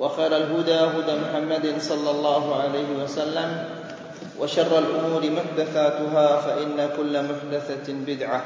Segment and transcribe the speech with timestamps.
[0.00, 3.64] وخير الهدى هدى محمد صلى الله عليه وسلم
[4.40, 8.42] وشر الأمور محدثاتها فإن كل محدثة بدعة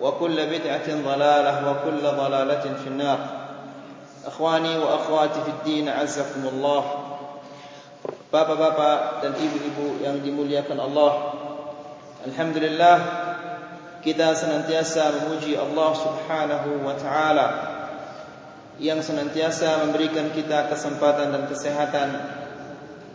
[0.00, 3.18] وكل بدعة ضلالة وكل ضلالة في النار.
[4.26, 6.84] إخواني وأخواتي في الدين عزكم الله
[8.34, 11.38] Bapak-bapak dan ibu-ibu yang dimuliakan Allah.
[12.26, 12.96] Alhamdulillah
[14.04, 17.73] Kita senantiasa memuji Allah subhanahu wa ta'ala.
[18.82, 22.08] Yang senantiasa memberikan kita kesempatan dan kesehatan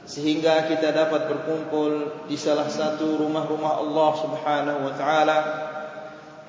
[0.08, 5.38] Sehingga kita dapat berkumpul di salah satu rumah-rumah Allah subhanahu wa ta'ala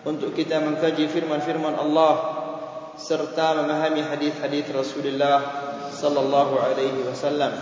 [0.06, 2.14] Untuk kita mengkaji firman-firman Allah
[3.00, 5.70] Serta memahami hadis-hadis Rasulullah
[6.00, 7.52] sallallahu alaihi wasallam.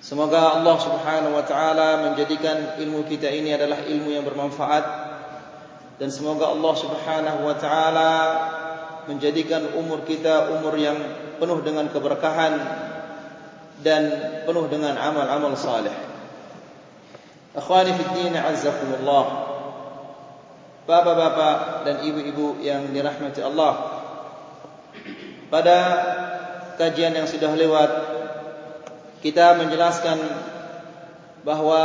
[0.00, 4.84] Semoga Allah Subhanahu wa taala menjadikan ilmu kita ini adalah ilmu yang bermanfaat
[6.00, 8.12] dan semoga Allah Subhanahu wa taala
[9.08, 10.96] menjadikan umur kita umur yang
[11.40, 12.52] penuh dengan keberkahan
[13.80, 14.02] dan
[14.44, 15.92] penuh dengan amal-amal saleh.
[17.56, 19.48] Akhwani fi din azzakumullah.
[20.84, 23.74] Bapak-bapak dan ibu-ibu yang dirahmati Allah.
[25.50, 25.78] Pada
[26.76, 27.90] kajian yang sudah lewat
[29.20, 30.18] kita menjelaskan
[31.44, 31.82] bahawa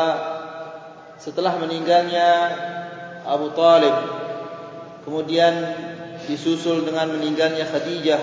[1.20, 2.30] setelah meninggalnya
[3.26, 3.96] Abu Talib
[5.08, 5.54] kemudian
[6.26, 8.22] disusul dengan meninggalnya Khadijah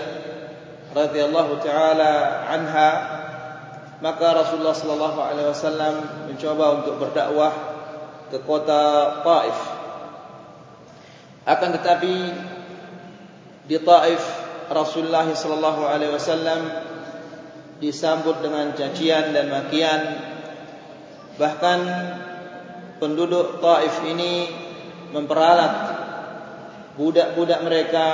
[0.93, 2.91] radhiyallahu taala anha
[4.03, 5.95] maka Rasulullah sallallahu alaihi wasallam
[6.27, 7.55] mencoba untuk berdakwah
[8.35, 9.59] ke kota Taif.
[11.47, 12.15] Akan tetapi
[13.71, 14.23] di Taif
[14.67, 16.61] Rasulullah sallallahu alaihi wasallam
[17.79, 20.03] disambut dengan cacian dan makian.
[21.39, 21.81] Bahkan
[22.99, 24.51] penduduk Taif ini
[25.15, 25.92] memperalat
[26.97, 28.07] budak-budak mereka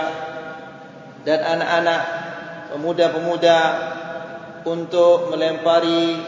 [1.27, 2.03] dan anak-anak
[2.75, 3.59] pemuda-pemuda
[4.63, 6.21] untuk melempari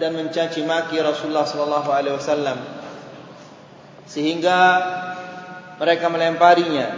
[0.00, 2.58] dan mencaci maki Rasulullah sallallahu alaihi wasallam.
[4.08, 4.58] Sehingga
[5.76, 6.88] mereka melemparinya.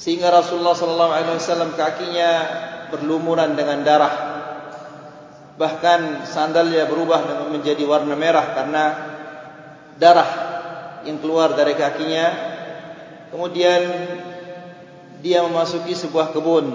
[0.00, 2.30] Sehingga Rasulullah sallallahu alaihi wasallam kakinya
[2.90, 4.14] berlumuran dengan darah.
[5.60, 8.84] Bahkan sandalnya berubah menjadi warna merah karena
[10.00, 10.49] darah
[11.04, 12.26] yang keluar dari kakinya.
[13.30, 13.80] Kemudian
[15.20, 16.66] dia memasuki sebuah kebun.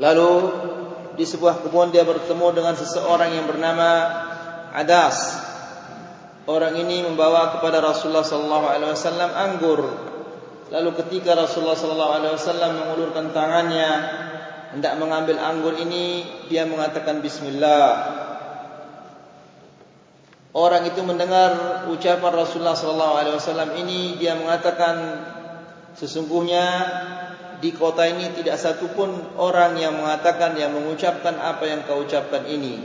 [0.00, 0.32] Lalu
[1.14, 3.88] di sebuah kebun dia bertemu dengan seseorang yang bernama
[4.72, 5.36] Adas.
[6.48, 9.80] Orang ini membawa kepada Rasulullah sallallahu alaihi wasallam anggur.
[10.72, 13.90] Lalu ketika Rasulullah sallallahu alaihi wasallam mengulurkan tangannya
[14.72, 18.22] hendak mengambil anggur ini, dia mengatakan bismillah.
[20.52, 25.24] Orang itu mendengar ucapan Rasulullah sallallahu alaihi wasallam ini, dia mengatakan
[25.96, 26.64] sesungguhnya
[27.64, 29.08] di kota ini tidak satu pun
[29.40, 32.76] orang yang mengatakan yang mengucapkan apa yang kau ucapkan ini.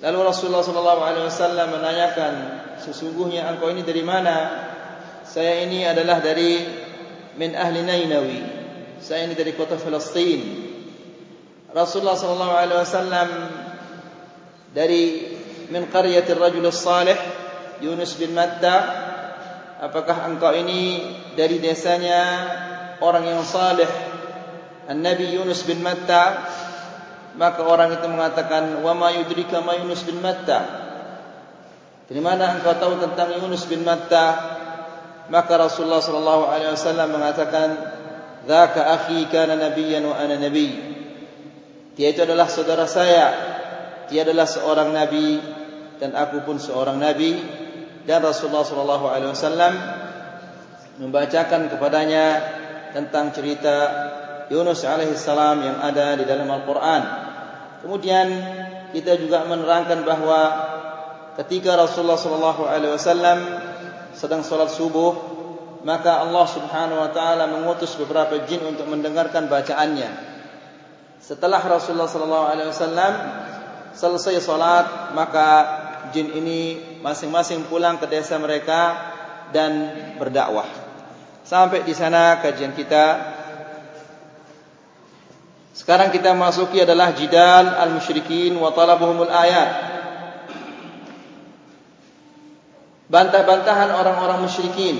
[0.00, 2.34] Lalu Rasulullah sallallahu alaihi wasallam menanyakan,
[2.80, 4.36] sesungguhnya engkau ini dari mana?
[5.26, 6.64] saya ini adalah dari
[7.36, 8.40] min ahli Nainawi.
[9.02, 10.64] Saya ini dari kota Palestin.
[11.76, 13.28] Rasulullah sallallahu alaihi wasallam
[14.72, 15.02] dari
[15.72, 17.18] min qaryati ar-rajul as-salih
[17.82, 19.04] Yunus bin Matta.
[19.76, 21.04] Apakah engkau ini
[21.36, 22.48] dari desanya
[23.04, 23.88] orang yang saleh
[24.88, 26.48] An-Nabi Yunus bin Matta?
[27.36, 30.88] maka orang itu mengatakan wa ma yudrika ma Yunus bin Matta?
[32.08, 34.56] Dari mana engkau tahu tentang Yunus bin Matta?
[35.28, 37.68] Maka Rasulullah sallallahu alaihi wasallam mengatakan
[38.48, 40.96] dzaka akhi kana nabiyyan wa ana nabiy.
[41.96, 43.26] Dia itu adalah saudara saya.
[44.06, 45.42] Dia adalah seorang nabi
[45.96, 47.36] dan aku pun seorang nabi
[48.06, 49.72] dan Rasulullah sallallahu alaihi wasallam
[51.02, 52.26] membacakan kepadanya
[52.94, 53.76] tentang cerita
[54.48, 57.02] Yunus alaihi salam yang ada di dalam Al-Qur'an.
[57.82, 58.26] Kemudian
[58.94, 60.40] kita juga menerangkan bahawa
[61.36, 63.38] ketika Rasulullah sallallahu alaihi wasallam
[64.16, 65.12] sedang salat subuh,
[65.84, 70.08] maka Allah Subhanahu wa taala mengutus beberapa jin untuk mendengarkan bacaannya.
[71.20, 73.12] Setelah Rasulullah sallallahu alaihi wasallam
[73.92, 75.48] selesai salat, maka
[76.10, 76.60] jin ini
[77.00, 78.94] masing-masing pulang ke desa mereka
[79.50, 79.72] dan
[80.18, 80.66] berdakwah.
[81.46, 83.36] Sampai di sana kajian kita
[85.76, 89.70] sekarang kita masuki adalah jidal al-musyrikin wa talabuhumul ayat.
[93.06, 94.98] Bantah-bantahan orang-orang musyrikin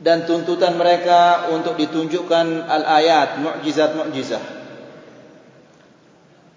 [0.00, 3.38] dan tuntutan mereka untuk ditunjukkan al-ayat,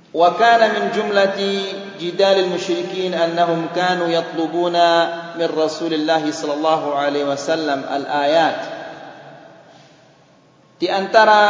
[0.10, 1.54] Wa kana min jumlati
[2.02, 8.58] jidal al-musyrikin annahum kanu yatlubuna min Rasulillah sallallahu alaihi wasallam al-ayat.
[10.82, 11.44] Di antara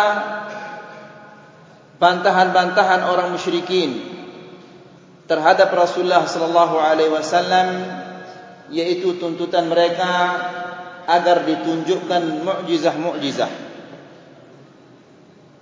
[2.04, 3.96] bantahan-bantahan orang musyrikin
[5.30, 7.68] terhadap Rasulullah sallallahu alaihi wasallam
[8.74, 10.12] yaitu tuntutan mereka
[11.08, 13.52] agar ditunjukkan mukjizah-mukjizah.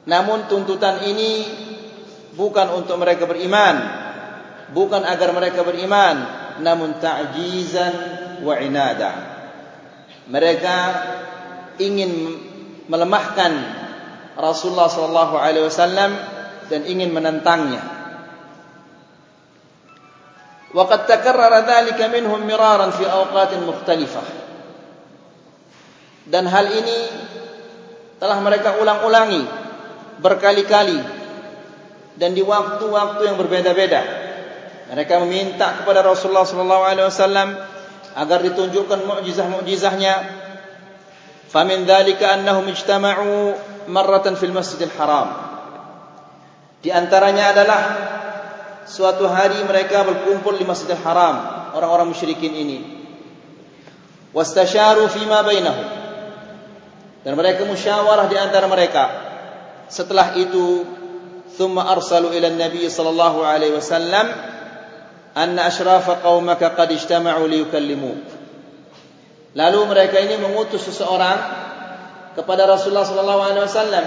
[0.08, 1.32] Namun tuntutan ini
[2.38, 3.76] bukan untuk mereka beriman,
[4.72, 6.16] bukan agar mereka beriman,
[6.62, 7.94] namun ta'jizan
[8.46, 9.12] wa inada.
[10.30, 10.76] Mereka
[11.82, 12.12] ingin
[12.86, 13.52] melemahkan
[14.38, 16.12] Rasulullah sallallahu alaihi wasallam
[16.70, 17.82] dan ingin menentangnya.
[20.78, 24.46] Waqad takarrara dhalika minhum miraran fi awqatin mukhtalifah.
[26.28, 27.00] Dan hal ini
[28.20, 29.48] telah mereka ulang-ulangi
[30.20, 31.17] berkali-kali
[32.18, 34.02] dan di waktu-waktu yang berbeda-beda.
[34.90, 37.50] Mereka meminta kepada Rasulullah sallallahu alaihi wasallam
[38.18, 40.16] agar ditunjukkan mukjizah-mukjizahnya.
[41.48, 43.56] Famin dhalika annahum ijtama'u
[43.88, 45.32] marratan fil masjidil haram.
[46.82, 47.82] Di antaranya adalah
[48.90, 52.80] suatu hari mereka berkumpul di masjidil haram orang-orang musyrikin ini.
[54.34, 55.88] Wastasharu fi ma bainahum.
[57.28, 59.04] Dan mereka musyawarah di antara mereka.
[59.92, 60.84] Setelah itu,
[61.56, 64.28] thumma arsalu ila nabi sallallahu alaihi wasallam
[65.38, 68.20] anna ashrafa qaumaka qad ijtama'u liyukallimuk.
[69.56, 71.38] Lalu mereka ini mengutus seseorang
[72.36, 74.06] kepada Rasulullah sallallahu alaihi wasallam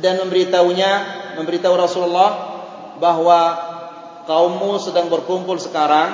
[0.00, 0.90] dan memberitahunya
[1.38, 2.30] memberitahu Rasulullah
[2.98, 3.40] bahwa
[4.26, 6.08] kaummu sedang berkumpul sekarang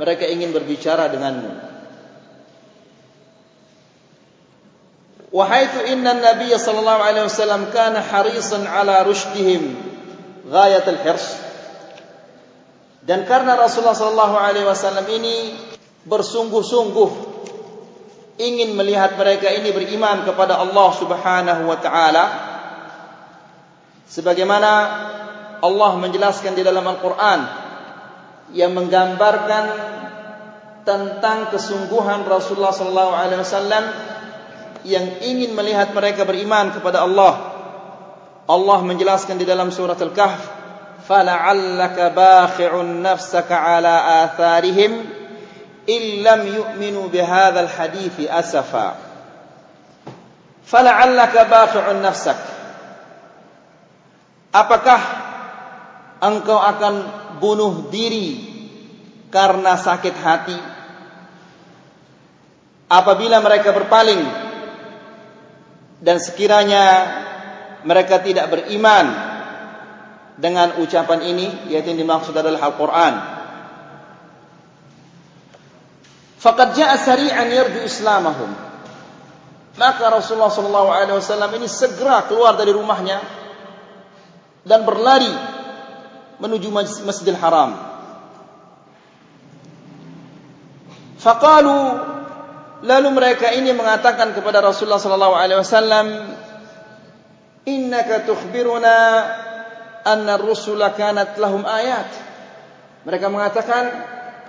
[0.00, 1.65] mereka ingin berbicara denganmu
[5.34, 9.74] wa haitsu inna an-nabiy sallallahu alaihi wasallam kana harisan ala rushdihim
[10.46, 11.42] ghayat al-hirs
[13.06, 15.54] dan karena Rasulullah sallallahu alaihi wasallam ini
[16.06, 17.10] bersungguh-sungguh
[18.38, 22.24] ingin melihat mereka ini beriman kepada Allah Subhanahu wa taala
[24.06, 24.70] sebagaimana
[25.62, 27.40] Allah menjelaskan di dalam Al-Qur'an
[28.54, 29.64] yang menggambarkan
[30.86, 33.84] tentang kesungguhan Rasulullah sallallahu alaihi wasallam
[34.86, 37.34] yang ingin melihat mereka beriman kepada Allah.
[38.46, 40.42] Allah menjelaskan di dalam surat Al-Kahf
[41.06, 45.02] fala'allaka bakhi'un nafsaka ala atharihim
[45.86, 48.98] illam yu'minu bihadzal hadithi asafa
[50.66, 52.38] fala'allaka baqi'un nafsak.
[54.50, 55.00] Apakah
[56.22, 56.94] engkau akan
[57.38, 58.40] bunuh diri
[59.30, 60.58] karena sakit hati?
[62.86, 64.45] Apabila mereka berpaling
[66.00, 66.84] dan sekiranya
[67.86, 69.06] mereka tidak beriman
[70.36, 73.36] dengan ucapan ini yaitu yang dimaksud adalah Al-Qur'an
[76.46, 78.54] Faqad ja'a sari'an yarju islamahum.
[79.76, 80.52] Maka Rasulullah
[81.18, 83.18] wasallam ini segera keluar dari rumahnya
[84.62, 85.28] dan berlari
[86.38, 86.70] menuju
[87.02, 87.74] Masjidil Haram.
[91.18, 91.78] Faqalu
[92.86, 96.06] lalu mereka ini mengatakan kepada Rasulullah sallallahu alaihi wasallam
[97.66, 98.96] innaka tukhbiruna
[100.06, 102.06] anna ar-rusula kanat lahum ayat.
[103.02, 103.84] Mereka mengatakan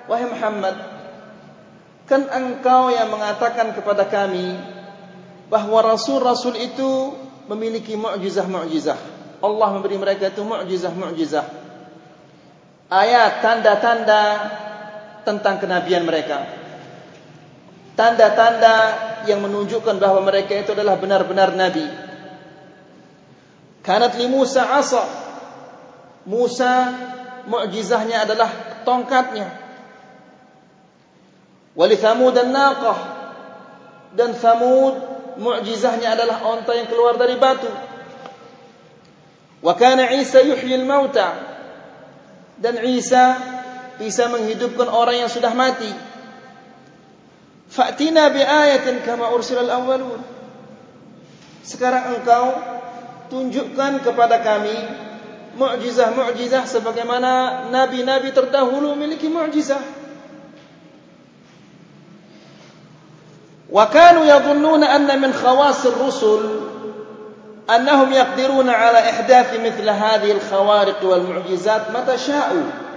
[0.05, 0.97] wahai Muhammad
[2.07, 4.55] Kan engkau yang mengatakan kepada kami
[5.51, 7.11] bahawa rasul-rasul itu
[7.51, 8.95] memiliki mukjizah-mukjizah.
[9.43, 11.45] Allah memberi mereka itu mukjizah-mukjizah.
[12.87, 14.23] Ayat tanda-tanda
[15.27, 16.47] tentang kenabian mereka.
[17.97, 18.75] Tanda-tanda
[19.25, 21.81] yang menunjukkan bahawa mereka itu adalah benar-benar nabi.
[23.81, 25.01] Kanat li Musa asa.
[26.29, 26.93] Musa
[27.49, 28.53] mukjizahnya adalah
[28.85, 29.49] tongkatnya.
[31.73, 32.99] Wali Thamud dan Naqah.
[34.13, 34.93] Dan Thamud
[35.41, 37.69] mukjizahnya adalah onta yang keluar dari batu.
[39.65, 41.33] Wa kana Isa yuhyi al-mauta.
[42.61, 43.41] Dan Isa
[43.97, 46.06] bisa menghidupkan orang yang sudah mati.
[47.77, 50.17] Fa'tina bi'ayatin kama ursilal awwalun.
[51.61, 52.57] Sekarang engkau
[53.29, 54.73] tunjukkan kepada kami
[55.53, 59.77] mukjizah-mukjizah sebagaimana nabi-nabi terdahulu memiliki mukjizah.
[63.69, 66.71] Wa kanu yadhunnuna anna min khawas ar-rusul
[67.69, 72.89] annahum yaqdiruna ala ihdath mithla hadhihi al-khawariq wal mu'jizat mata sya'u.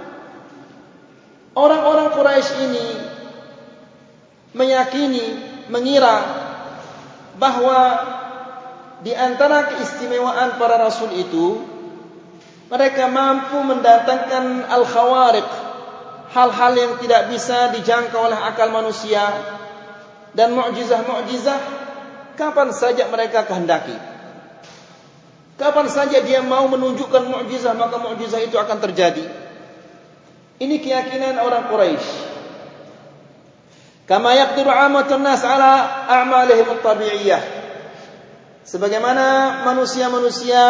[1.53, 3.10] Orang-orang Quraisy ini
[4.51, 5.25] meyakini,
[5.71, 6.15] mengira
[7.39, 7.81] bahawa
[9.01, 11.63] di antara keistimewaan para rasul itu
[12.71, 15.49] mereka mampu mendatangkan al-khawariq,
[16.31, 19.27] hal-hal yang tidak bisa dijangkau oleh akal manusia
[20.31, 21.59] dan mukjizah-mukjizah
[22.39, 23.95] kapan saja mereka kehendaki.
[25.59, 29.27] Kapan saja dia mau menunjukkan mukjizah maka mukjizah itu akan terjadi.
[30.61, 32.30] Ini keyakinan orang Quraisy.
[34.09, 37.41] Kama yaqdiru 'amatun nas 'ala a'malihim at-tabi'iyyah.
[38.65, 40.61] Sebagaimana manusia-manusia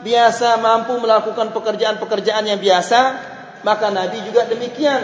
[0.00, 3.00] biasa mampu melakukan pekerjaan-pekerjaan yang biasa,
[3.66, 5.02] maka nabi juga demikian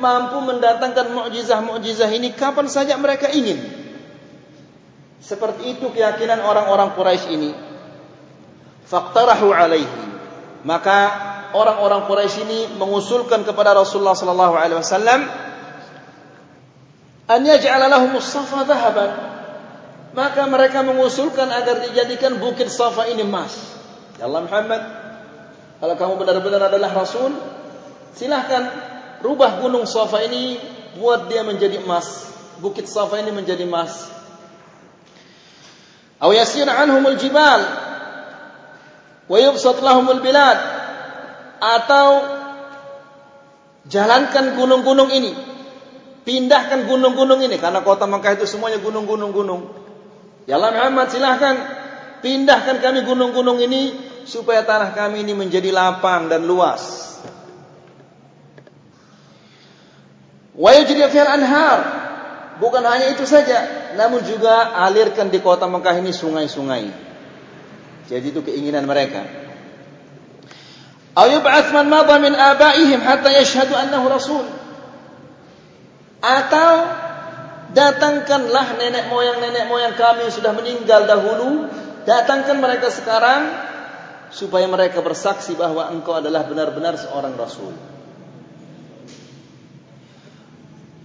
[0.00, 3.60] mampu mendatangkan mukjizah-mukjizah ini kapan saja mereka ingin.
[5.22, 7.54] Seperti itu keyakinan orang-orang Quraisy ini
[8.90, 9.86] faqtarahu alaihi
[10.66, 10.98] maka
[11.54, 15.20] orang-orang Quraisy ini mengusulkan kepada Rasulullah sallallahu alaihi wasallam
[17.32, 19.32] an yaj'ala lahum as-safa dhahaban.
[20.12, 23.56] Maka mereka mengusulkan agar dijadikan bukit Safa ini emas.
[24.20, 24.82] Ya Allah Muhammad
[25.80, 27.32] kalau kamu benar-benar adalah rasul
[28.12, 28.68] silahkan
[29.24, 30.60] rubah gunung Safa ini
[31.00, 32.28] buat dia menjadi emas.
[32.60, 34.12] Bukit Safa ini menjadi emas.
[36.20, 37.64] Aw yasir anhumul jibal
[39.32, 40.60] wa yubsat lahumul bilad
[41.56, 42.08] atau
[43.88, 45.51] jalankan gunung-gunung ini
[46.22, 47.58] pindahkan gunung-gunung ini.
[47.58, 49.62] Karena kota Makkah itu semuanya gunung-gunung gunung
[50.46, 51.56] ya Allah Muhammad silahkan.
[52.22, 53.98] Pindahkan kami gunung-gunung ini
[54.30, 57.10] supaya tanah kami ini menjadi lapang dan luas.
[60.54, 61.78] Wa yajri fil anhar
[62.62, 67.10] bukan hanya itu saja namun juga alirkan di kota Makkah ini sungai-sungai.
[68.06, 69.26] Jadi itu keinginan mereka.
[71.12, 74.46] Ayo ba'ath man madha min abaihim hatta yashhadu annahu rasul.
[76.22, 76.70] Atau
[77.74, 81.66] datangkanlah nenek moyang nenek moyang kami yang sudah meninggal dahulu,
[82.06, 83.50] datangkan mereka sekarang
[84.30, 87.74] supaya mereka bersaksi bahwa engkau adalah benar-benar seorang rasul.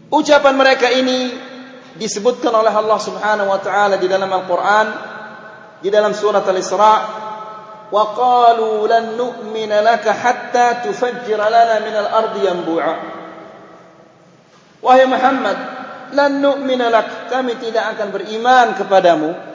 [0.08, 1.36] Ucapan mereka ini
[1.98, 4.88] disebutkan oleh Allah Subhanahu wa taala di dalam Al-Qur'an
[5.82, 7.26] di dalam surat Al-Isra.
[7.88, 13.17] Wa qalu lan nu'mina laka hatta tufajjira lana min al-ardi yanbu'a
[14.84, 15.58] wahai Muhammad
[16.14, 19.48] lan nu'mina lak kami tidak akan beriman kepadamu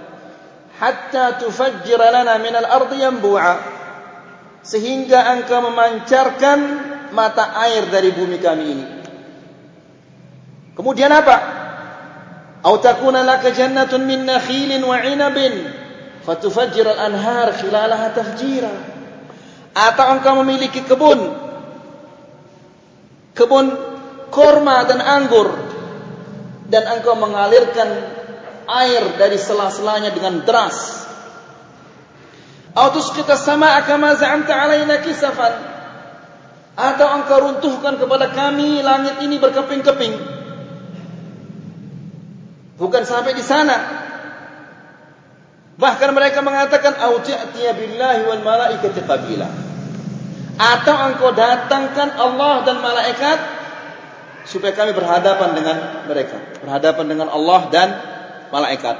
[0.82, 3.54] hatta tufajjira lana min al-ardi yanbu'a.
[4.62, 6.58] Sehingga engkau memancarkan
[7.14, 8.86] mata air dari bumi kami ini.
[10.78, 11.36] Kemudian apa?
[12.62, 15.66] Au takuna laka jannatun min nakhilin wa 'inabin
[16.22, 18.70] fatufajjir al-anhar khilalaha tafjira.
[19.74, 21.20] Atau engkau memiliki kebun?
[23.34, 23.66] Kebun
[24.32, 25.52] korma dan anggur.
[26.72, 27.88] Dan engkau mengalirkan
[28.64, 31.04] air dari sela-selanya dengan deras.
[32.72, 35.52] Atau tusqita samaa kama za'amta alaina kisafan.
[36.72, 40.16] Atau engkau runtuhkan kepada kami langit ini berkeping-keping.
[42.80, 43.76] Bukan sampai di sana.
[45.76, 49.48] Bahkan mereka mengatakan auji'tiya billahi wal malaikati qabila.
[50.56, 53.61] Atau engkau datangkan Allah dan malaikat
[54.48, 57.88] supaya kami berhadapan dengan mereka, berhadapan dengan Allah dan
[58.50, 58.96] malaikat.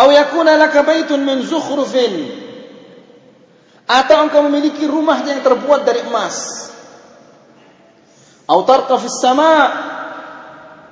[0.00, 2.40] Aw yakuna laka baitun min zukhrufin.
[3.90, 6.70] Atau engkau memiliki rumah yang terbuat dari emas.
[8.46, 9.66] Aw tarqa fis sama'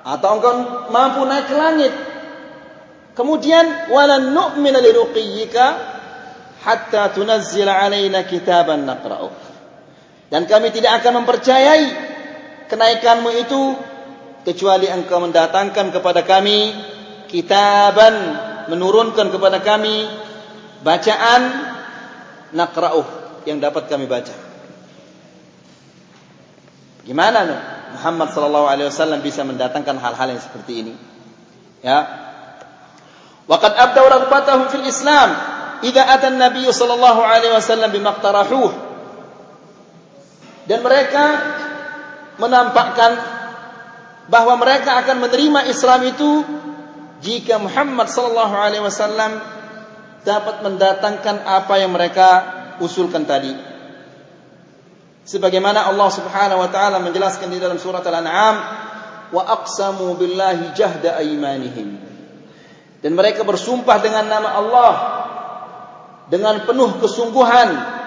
[0.02, 0.52] atau engkau
[0.90, 1.94] mampu naik ke langit
[3.18, 5.64] Kemudian walan nu'mina liruqiyyika
[6.62, 9.47] hatta tunazzila alaina kitaban naqra'uh.
[10.28, 11.84] Dan kami tidak akan mempercayai
[12.68, 13.60] kenaikanmu itu
[14.44, 16.72] kecuali engkau mendatangkan kepada kami
[17.28, 18.14] kitaban
[18.68, 20.04] menurunkan kepada kami
[20.84, 21.42] bacaan
[22.52, 23.06] naqra'uh
[23.48, 24.32] yang dapat kami baca.
[27.08, 27.40] Gimana
[27.96, 30.94] Muhammad sallallahu alaihi wasallam bisa mendatangkan hal-hal yang seperti ini?
[31.80, 32.04] Ya.
[33.48, 35.32] Waqad abdaw raghbatahum fil Islam
[35.80, 38.87] idza ata an-nabiy sallallahu alaihi wasallam bimaqtarahuh.
[40.68, 41.24] Dan mereka
[42.36, 43.16] menampakkan
[44.28, 46.30] bahawa mereka akan menerima Islam itu
[47.24, 49.40] jika Muhammad sallallahu alaihi wasallam
[50.22, 52.28] dapat mendatangkan apa yang mereka
[52.84, 53.56] usulkan tadi.
[55.24, 58.56] Sebagaimana Allah Subhanahu wa taala menjelaskan di dalam surat Al-An'am,
[59.32, 62.00] wa aqsamu billahi jahda aymanihim.
[63.00, 64.92] Dan mereka bersumpah dengan nama Allah
[66.28, 67.97] dengan penuh kesungguhan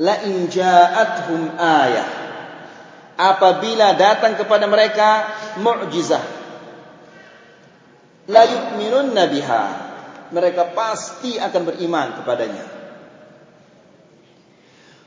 [0.00, 2.08] la in ja'atuhum ayah.
[3.14, 5.30] Apabila datang kepada mereka
[5.62, 6.24] mukjizah
[8.26, 9.64] la yu'minun biha.
[10.34, 12.64] Mereka pasti akan beriman kepadanya.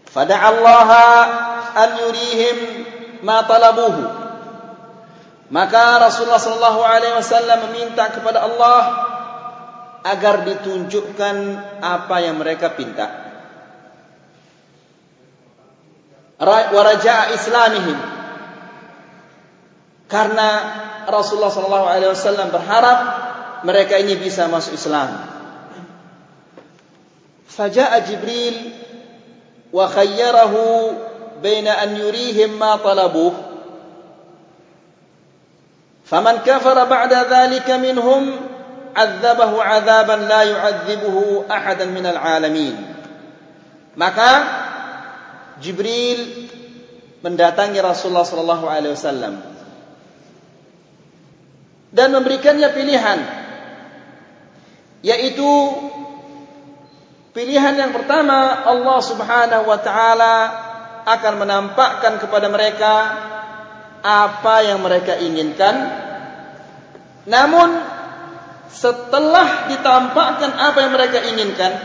[0.07, 0.89] Fada'a Allah
[1.75, 2.57] an yurihim
[3.27, 4.07] ma talabuhu.
[5.51, 8.81] Maka Rasulullah sallallahu alaihi wasallam meminta kepada Allah
[10.07, 11.35] agar ditunjukkan
[11.83, 13.26] apa yang mereka pinta
[16.41, 17.97] ورجاء إسلامهم
[20.07, 20.49] karena
[21.11, 22.99] Rasulullah Shallallahu Alaihi Wasallam berharap
[23.67, 25.19] mereka ini bisa masuk Islam.
[27.51, 28.71] Faja'a Jibril
[29.75, 30.63] wa khayyarahu
[31.43, 33.35] baina an yurihim ma talabuh.
[36.07, 38.55] Faman kafara ba'da dhalika minhum
[38.97, 42.73] عذبه عذابا la yu'adzibuhu ahadan minal alamin
[43.93, 44.29] Maka
[45.63, 46.49] Jibril
[47.25, 49.41] mendatangi Rasulullah sallallahu alaihi wasallam
[51.91, 53.19] dan memberikannya pilihan
[55.01, 55.49] yaitu
[57.37, 60.35] Pilihan yang pertama Allah Subhanahu wa taala
[61.05, 62.93] akan menampakkan kepada mereka
[64.01, 65.75] apa yang mereka inginkan.
[67.29, 67.77] Namun
[68.73, 71.77] setelah ditampakkan apa yang mereka inginkan,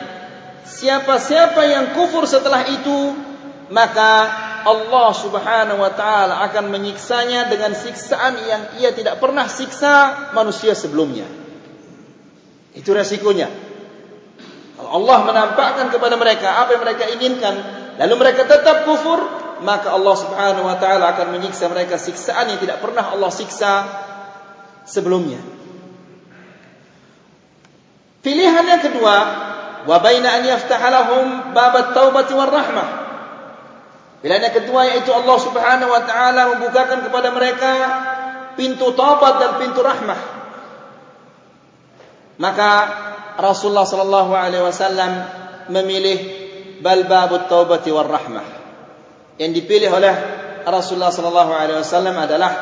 [0.64, 3.12] siapa-siapa yang kufur setelah itu,
[3.72, 4.12] maka
[4.62, 11.26] Allah Subhanahu wa taala akan menyiksanya dengan siksaan yang ia tidak pernah siksa manusia sebelumnya.
[12.76, 13.72] Itu resikonya.
[14.92, 17.54] Allah menampakkan kepada mereka apa yang mereka inginkan
[18.00, 19.20] lalu mereka tetap kufur
[19.62, 23.72] maka Allah Subhanahu wa taala akan menyiksa mereka siksaan yang tidak pernah Allah siksa
[24.88, 25.38] sebelumnya
[28.26, 29.16] pilihan yang kedua
[29.86, 33.01] wa baina an yaftaha lahum bab at-taubah war rahmah
[34.22, 37.70] pilihan yang kedua yaitu Allah Subhanahu wa taala membukakan kepada mereka
[38.54, 40.42] pintu taubat dan pintu rahmah
[42.40, 42.70] maka
[43.36, 45.12] Rasulullah sallallahu alaihi wasallam
[45.70, 46.18] memilih
[46.82, 48.44] bal babut taubati war rahmah.
[49.38, 50.14] Yang dipilih oleh
[50.66, 52.52] Rasulullah sallallahu alaihi wasallam adalah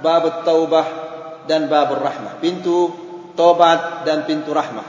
[0.00, 0.86] babut taubah
[1.50, 2.94] dan babur rahmah, pintu
[3.34, 4.86] taubat dan pintu rahmah.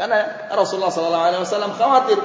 [0.00, 2.18] Karena Rasulullah sallallahu alaihi wasallam khawatir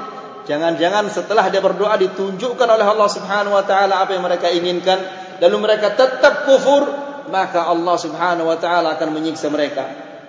[0.48, 5.00] jangan-jangan setelah dia berdoa ditunjukkan oleh Allah Subhanahu wa taala apa yang mereka inginkan
[5.44, 9.86] lalu mereka tetap kufur maka Allah Subhanahu wa taala akan menyiksa mereka.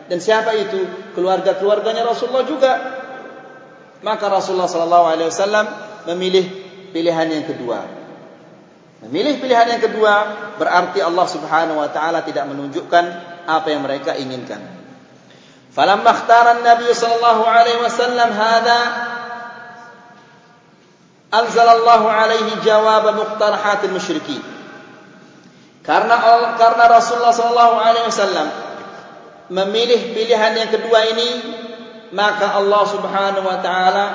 [0.09, 1.13] Dan siapa itu?
[1.15, 2.73] Keluarga-keluarganya Rasulullah juga.
[3.99, 5.67] Maka Rasulullah sallallahu alaihi wasallam
[6.15, 6.45] memilih
[6.95, 7.83] pilihan yang kedua.
[9.07, 10.15] Memilih pilihan yang kedua
[10.59, 13.05] berarti Allah Subhanahu wa taala tidak menunjukkan
[13.47, 14.59] apa yang mereka inginkan.
[15.75, 18.81] Falamma ikhtara an-nabi sallallahu alaihi wasallam hadha
[21.29, 24.41] anzala Allah alaihi jawab muqtarahat al-musyrikin.
[25.85, 26.21] Karena
[26.61, 28.49] karena Rasulullah sallallahu alaihi wasallam
[29.49, 31.29] memilih pilihan yang kedua ini
[32.13, 34.07] maka Allah Subhanahu wa taala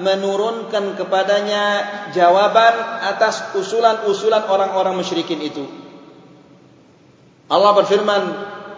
[0.00, 1.64] menurunkan kepadanya
[2.12, 2.74] jawaban
[3.08, 5.64] atas usulan-usulan orang-orang musyrikin itu
[7.46, 8.22] Allah berfirman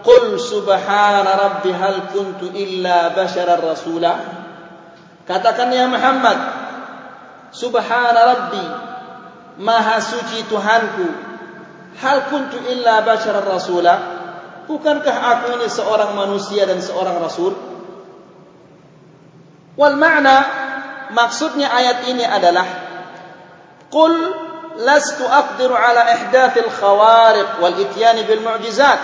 [0.05, 4.13] qul subhana rabbi hal kuntu illa basharar rasula
[5.25, 6.66] katakan ya Muhammad
[7.57, 8.67] subhana rabbi
[9.65, 11.09] maha suci tuhanku
[11.97, 14.17] hal kuntu illa basharar rasula
[14.67, 17.55] Bukankah aku ini seorang manusia dan seorang rasul?
[19.79, 20.37] Wal makna
[21.15, 22.67] maksudnya ayat ini adalah
[23.87, 24.15] Qul
[24.83, 28.99] lastu aqdiru ala ihdathil khawariq wal ityani bil mu'jizat.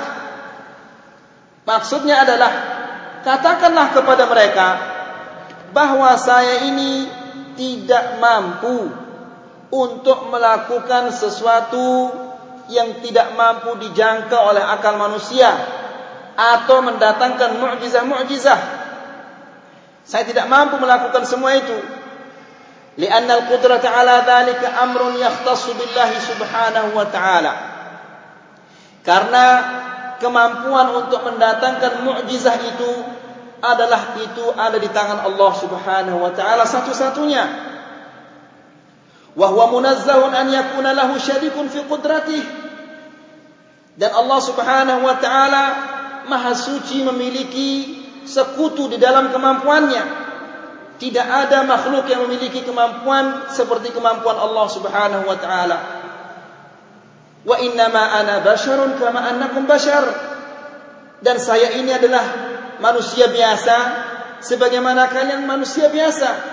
[1.63, 2.53] Maksudnya adalah
[3.23, 4.69] katakanlah kepada mereka
[5.71, 7.07] bahwa saya ini
[7.55, 8.89] tidak mampu
[9.73, 12.13] untuk melakukan sesuatu
[12.69, 15.51] yang tidak mampu dijangka oleh akal manusia
[16.37, 18.61] atau mendatangkan mukjizah-mukjizah.
[20.03, 21.79] Saya tidak mampu melakukan semua itu.
[23.01, 27.53] Lianna al-qudrata ala dhalika amrun yakhtassu billahi subhanahu wa ta'ala.
[29.01, 29.45] Karena
[30.21, 32.91] kemampuan untuk mendatangkan mukjizah itu
[33.63, 37.45] adalah itu ada di tangan Allah Subhanahu wa taala satu-satunya.
[39.39, 42.45] Wa huwa munazzahun an yakuna lahu syarikun fi qudratihi.
[43.95, 45.65] Dan Allah Subhanahu wa taala
[46.27, 50.21] maha suci memiliki sekutu di dalam kemampuannya.
[50.99, 55.79] Tidak ada makhluk yang memiliki kemampuan seperti kemampuan Allah Subhanahu wa taala.
[57.43, 60.03] Wa inna ma ana basharun kama annakum bashar.
[61.23, 62.25] Dan saya ini adalah
[62.79, 63.77] manusia biasa
[64.43, 66.53] sebagaimana kalian manusia biasa.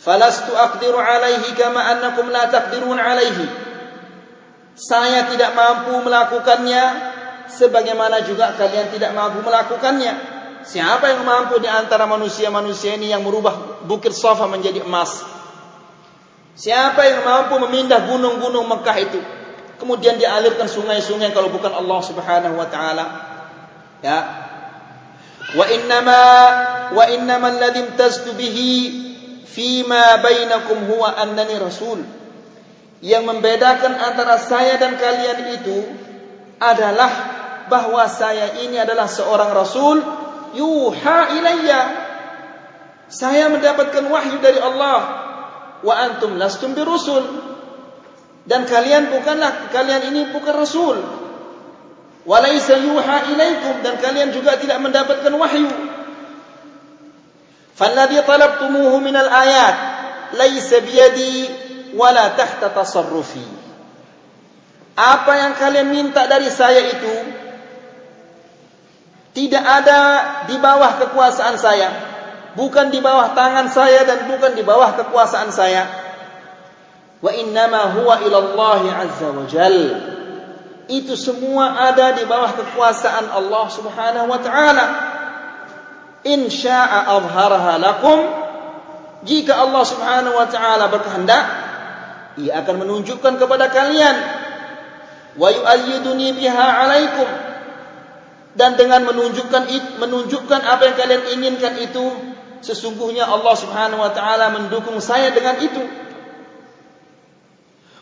[0.00, 3.46] Falastu aqdiru alaihi kama annakum la taqdirun alaihi.
[4.74, 6.82] Saya tidak mampu melakukannya
[7.46, 10.34] sebagaimana juga kalian tidak mampu melakukannya.
[10.64, 15.20] Siapa yang mampu di antara manusia-manusia ini yang merubah bukit Safa menjadi emas?
[16.56, 19.20] Siapa yang mampu memindah gunung-gunung Mekah itu?
[19.76, 23.04] Kemudian dialirkan sungai-sungai kalau bukan Allah Subhanahu wa taala.
[24.00, 24.43] Ya
[25.52, 28.72] wa innama alladhi imtaztu bihi
[29.44, 32.00] fima bainakum huwa annani rasul.
[33.04, 35.84] Yang membedakan antara saya dan kalian itu
[36.56, 37.12] adalah
[37.68, 40.00] bahwa saya ini adalah seorang rasul
[40.56, 41.82] yuha ilayya.
[43.12, 45.00] Saya mendapatkan wahyu dari Allah.
[45.84, 47.52] Wa antum lastum birusul
[48.44, 50.96] dan kalian bukanlah kalian ini bukan rasul
[52.24, 55.70] walaysa yuha ilaikum dan kalian juga tidak mendapatkan wahyu.
[57.76, 59.76] Falladhi talabtumuhu min alayat
[60.34, 61.48] laysa biyadi
[61.94, 63.44] wala tahta tasarrufi.
[64.94, 67.14] Apa yang kalian minta dari saya itu
[69.34, 70.00] tidak ada
[70.46, 71.90] di bawah kekuasaan saya.
[72.54, 75.90] Bukan di bawah tangan saya dan bukan di bawah kekuasaan saya.
[77.18, 78.38] Wa innama huwa ila
[79.02, 80.23] azza wa jalla
[80.88, 84.86] itu semua ada di bawah kekuasaan Allah Subhanahu wa taala.
[86.24, 88.18] In syaa'a azharaha lakum
[89.24, 91.44] jika Allah Subhanahu wa taala berkehendak
[92.40, 94.16] ia akan menunjukkan kepada kalian
[95.36, 97.28] wa yu'ayyiduni biha 'alaikum
[98.54, 99.66] dan dengan menunjukkan
[99.98, 102.04] menunjukkan apa yang kalian inginkan itu
[102.64, 105.82] sesungguhnya Allah Subhanahu wa taala mendukung saya dengan itu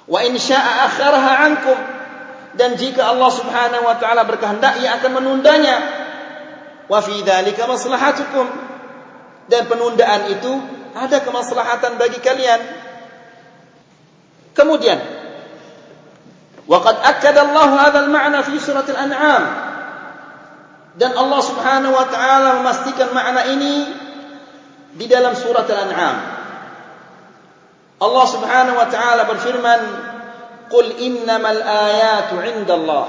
[0.06, 1.78] wa in syaa'a akharaha 'ankum
[2.52, 5.76] dan jika Allah Subhanahu wa taala berkehendak ia akan menundanya.
[6.88, 8.46] Wa fi dzalika maslahatukum.
[9.48, 10.52] Dan penundaan itu
[10.92, 12.60] ada kemaslahatan bagi kalian.
[14.52, 15.00] Kemudian
[16.68, 19.44] waqad akkada Allah hadha al-ma'na fi surah al-an'am
[20.94, 23.74] dan Allah Subhanahu wa taala memastikan makna ini
[24.94, 26.16] di dalam surat al-an'am
[27.98, 29.80] Allah Subhanahu wa taala berfirman
[30.72, 33.06] Qul innamal ayatu indallah.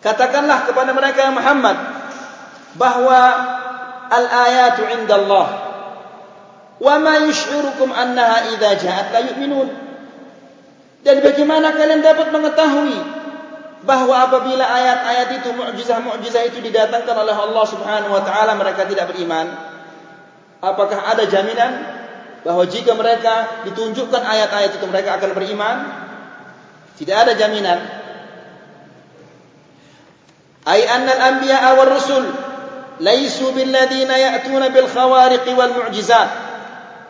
[0.00, 1.76] Katakanlah kepada mereka Muhammad
[2.80, 3.20] bahwa
[4.08, 5.46] al ayatu indallah.
[6.80, 9.68] Wa ma yush'irukum annaha idza ja'at la yu'minun.
[11.04, 12.96] Dan bagaimana kalian dapat mengetahui
[13.82, 19.50] bahwa apabila ayat-ayat itu mukjizah-mukjizah itu didatangkan oleh Allah Subhanahu wa taala mereka tidak beriman?
[20.62, 21.72] Apakah ada jaminan
[22.46, 25.76] bahwa jika mereka ditunjukkan ayat-ayat itu mereka akan beriman?
[26.96, 27.78] Tidak ada jaminan.
[30.62, 32.24] Ai anna al-anbiya wal rusul
[33.02, 36.28] laisu bil ladina ya'tuna bil khawariq wal mu'jizat.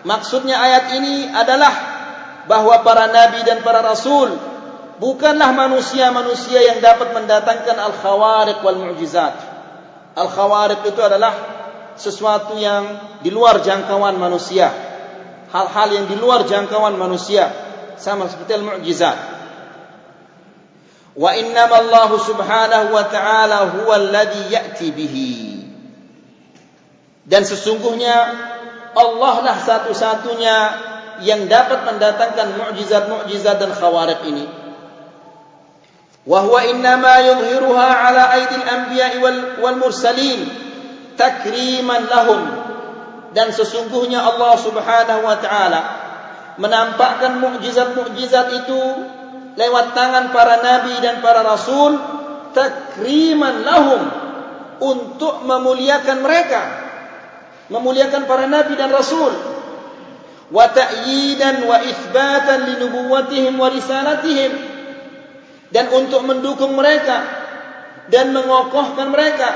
[0.02, 1.74] Maksudnya ayat ini adalah
[2.48, 4.34] bahwa para nabi dan para rasul
[4.98, 9.34] bukanlah manusia-manusia yang dapat mendatangkan al-khawariq wal mu'jizat.
[10.16, 11.32] Al-khawariq itu adalah
[11.94, 14.72] sesuatu yang di luar jangkauan manusia.
[15.52, 17.52] Hal-hal yang di luar jangkauan manusia
[18.00, 19.31] sama seperti al-mu'jizat.
[21.12, 25.32] Wa innama Allah subhanahu wa ta'ala huwa alladhi ya'ti bihi.
[27.28, 28.16] Dan sesungguhnya
[28.96, 30.56] Allah lah satu-satunya
[31.22, 34.46] yang dapat mendatangkan mukjizat-mukjizat dan khawariq ini.
[36.24, 40.48] Wa huwa innama yudhiruha ala aidil anbiya'i wal, wal mursalin
[41.20, 42.40] takriman lahum.
[43.36, 45.80] Dan sesungguhnya Allah subhanahu wa ta'ala
[46.56, 48.80] menampakkan mukjizat-mukjizat itu
[49.56, 51.96] lewat tangan para nabi dan para rasul
[52.56, 54.02] takriman lahum
[54.82, 56.82] untuk memuliakan mereka
[57.72, 59.32] memuliakan para nabi dan rasul.
[60.52, 64.52] Wa ta'yidan wa itsbatan li nubuwwatihim wa risalatihim.
[65.72, 67.24] Dan untuk mendukung mereka
[68.12, 69.50] dan mengokohkan mereka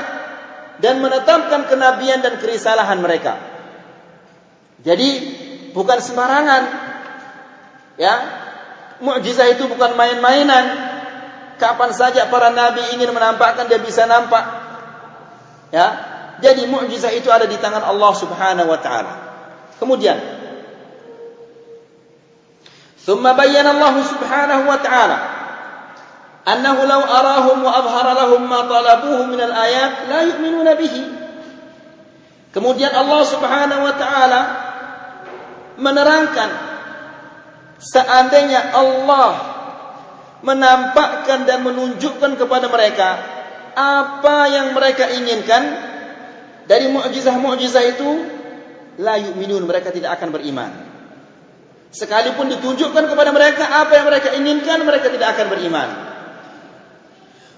[0.81, 3.37] dan menetapkan kenabian dan kerisalahan mereka.
[4.81, 5.09] Jadi
[5.77, 6.63] bukan sembarangan
[8.01, 8.15] ya
[9.01, 10.95] mukjizat itu bukan main-mainan.
[11.57, 14.45] Kapan saja para nabi ingin menampakkan dia bisa nampak.
[15.73, 15.89] Ya?
[16.45, 19.13] Jadi mukjizat itu ada di tangan Allah Subhanahu wa taala.
[19.81, 20.21] Kemudian.
[23.09, 25.19] Thumma bayyana Allah Subhanahu wa taala.
[26.47, 31.05] Annahu law arahum wa abhara lahum ma talabuhu min al-ayat la yu'minuna bihi.
[32.53, 34.41] Kemudian Allah Subhanahu wa taala
[35.81, 36.66] menerangkan
[37.81, 39.31] seandainya Allah
[40.45, 43.09] menampakkan dan menunjukkan kepada mereka
[43.77, 45.63] apa yang mereka inginkan
[46.65, 48.11] dari mukjizah-mukjizah itu
[49.01, 50.73] la yu'minun mereka tidak akan beriman.
[51.93, 55.89] Sekalipun ditunjukkan kepada mereka apa yang mereka inginkan mereka tidak akan beriman.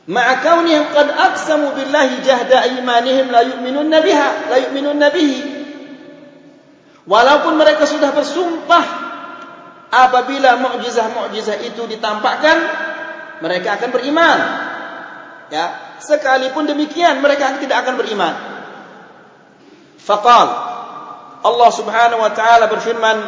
[0.09, 5.41] Ma'a kaunihim qad aqsamu billahi jahda imanihim la yu'minun biha la yu'minun bihi.
[7.09, 8.85] Walaupun mereka sudah bersumpah
[9.89, 12.57] apabila mukjizah-mukjizah itu ditampakkan
[13.41, 14.39] mereka akan beriman.
[15.49, 18.35] Ya sekalipun demikian mereka tidak akan beriman.
[19.99, 20.49] Faqal
[21.45, 23.19] Allah Subhanahu wa taala berfirman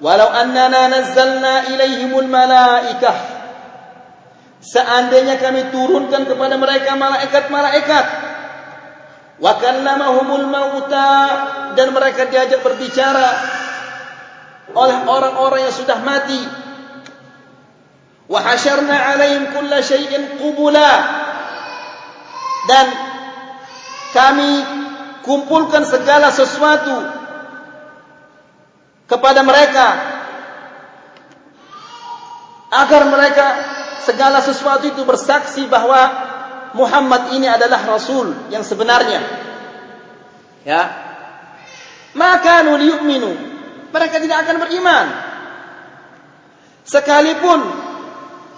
[0.00, 3.16] walau annana nazzalna ilaihimul malaikah
[4.60, 8.06] seandainya kami turunkan kepada mereka malaikat-malaikat
[9.40, 11.12] wa kallamahumul mauta
[11.76, 13.59] dan mereka diajak berbicara
[14.74, 16.42] oleh orang-orang yang sudah mati.
[18.30, 20.92] Wa hasyarna 'alaihim kulla syai'in qubula.
[22.68, 22.86] Dan
[24.14, 24.52] kami
[25.26, 26.96] kumpulkan segala sesuatu
[29.10, 29.86] kepada mereka
[32.70, 33.46] agar mereka
[34.06, 36.30] segala sesuatu itu bersaksi bahwa
[36.78, 39.18] Muhammad ini adalah rasul yang sebenarnya.
[40.62, 40.82] Ya.
[42.14, 43.49] Maka nu liyu'minu
[43.90, 45.06] mereka tidak akan beriman.
[46.86, 47.60] Sekalipun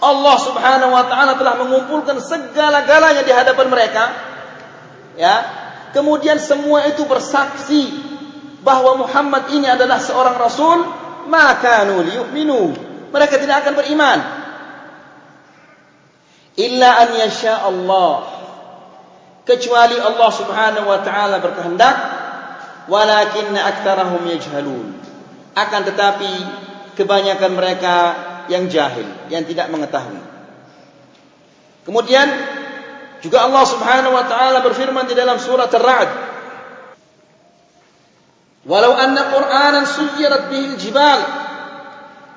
[0.03, 4.05] Allah Subhanahu wa taala telah mengumpulkan segala-galanya di hadapan mereka,
[5.15, 5.37] ya.
[5.93, 7.93] Kemudian semua itu bersaksi
[8.65, 10.83] bahwa Muhammad ini adalah seorang rasul,
[11.29, 12.73] maka yu'minu.
[13.13, 14.19] Mereka tidak akan beriman.
[16.57, 18.33] Illa an yasha Allah.
[19.45, 21.97] Kecuali Allah Subhanahu wa taala berkehendak,
[22.89, 25.02] walakinna aktsarahum yajhalun
[25.53, 26.33] akan tetapi
[26.97, 27.97] kebanyakan mereka
[28.49, 30.21] yang jahil yang tidak mengetahui.
[31.83, 32.29] Kemudian
[33.23, 36.11] juga Allah Subhanahu wa taala berfirman di dalam surat Ar-Ra'd
[38.67, 41.21] walau anna qur'anan suyirat bihil jibal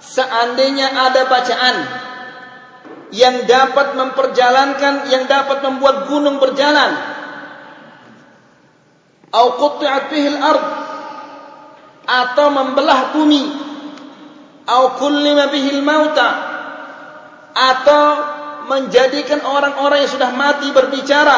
[0.01, 1.75] seandainya ada bacaan
[3.13, 6.97] yang dapat memperjalankan yang dapat membuat gunung berjalan
[9.33, 10.84] au qutti'at bihil ardh
[12.05, 13.43] atau membelah bumi.
[14.65, 16.29] Au kullima bihil mauta.
[17.53, 18.05] Atau
[18.65, 21.37] menjadikan orang-orang yang sudah mati berbicara.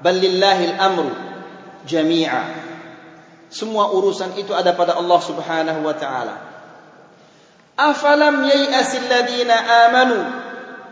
[0.00, 1.12] Balillahil amru
[1.84, 2.42] jami'a.
[3.52, 6.36] Semua urusan itu ada pada Allah Subhanahu wa taala.
[7.76, 9.56] Afalam yai'asil ladina
[9.88, 10.18] amanu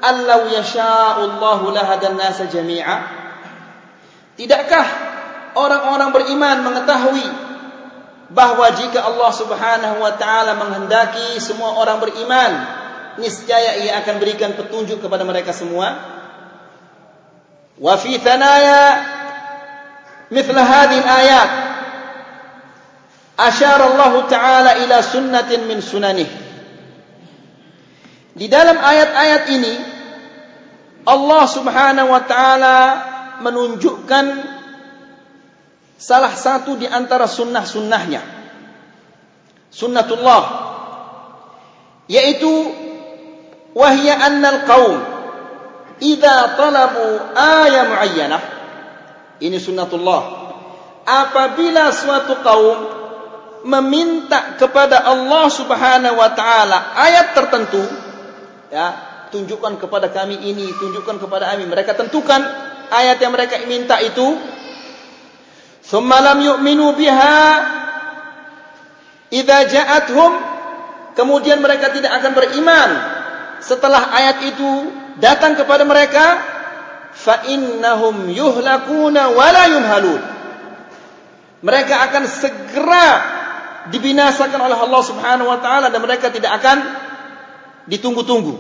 [0.01, 2.97] allau yasha'u Allahu lahadan nasa jami'a?
[4.37, 4.87] Tidakkah
[5.57, 7.27] orang-orang beriman mengetahui
[8.31, 12.53] bahawa jika Allah Subhanahu wa taala menghendaki semua orang beriman
[13.19, 15.99] niscaya ia akan berikan petunjuk kepada mereka semua.
[17.81, 19.03] Wa fi thanaya
[20.31, 21.51] mithl hadhihi ayat
[23.41, 26.29] asyara Allah taala ila sunnatin min sunanih
[28.37, 29.75] di dalam ayat-ayat ini
[31.09, 32.79] Allah Subhanahu wa taala
[33.43, 34.25] menunjukkan
[36.01, 38.25] salah satu di antara sunnah-sunnahnya.
[39.69, 40.43] Sunnatullah.
[42.09, 42.51] Yaitu
[43.77, 44.97] wahya annal qaum
[46.01, 48.43] idza talabu ayat muayyanah.
[49.45, 50.23] Ini sunnatullah.
[51.05, 52.79] Apabila suatu kaum
[53.69, 57.83] meminta kepada Allah Subhanahu wa taala ayat tertentu
[58.73, 58.89] ya
[59.29, 62.41] tunjukkan kepada kami ini tunjukkan kepada kami mereka tentukan
[62.89, 64.41] ayat yang mereka minta itu
[65.86, 67.38] ثم لم يؤمنوا بها
[69.34, 70.32] إذا جاءتهم
[71.16, 72.90] kemudian mereka tidak akan beriman
[73.64, 74.72] setelah ayat itu
[75.22, 76.44] datang kepada mereka
[77.16, 80.22] fa innahum yuhlakuna wa la yumhalun
[81.64, 83.08] mereka akan segera
[83.96, 86.84] dibinasakan oleh Allah Subhanahu wa taala dan mereka tidak akan
[87.88, 88.54] ditunggu-tunggu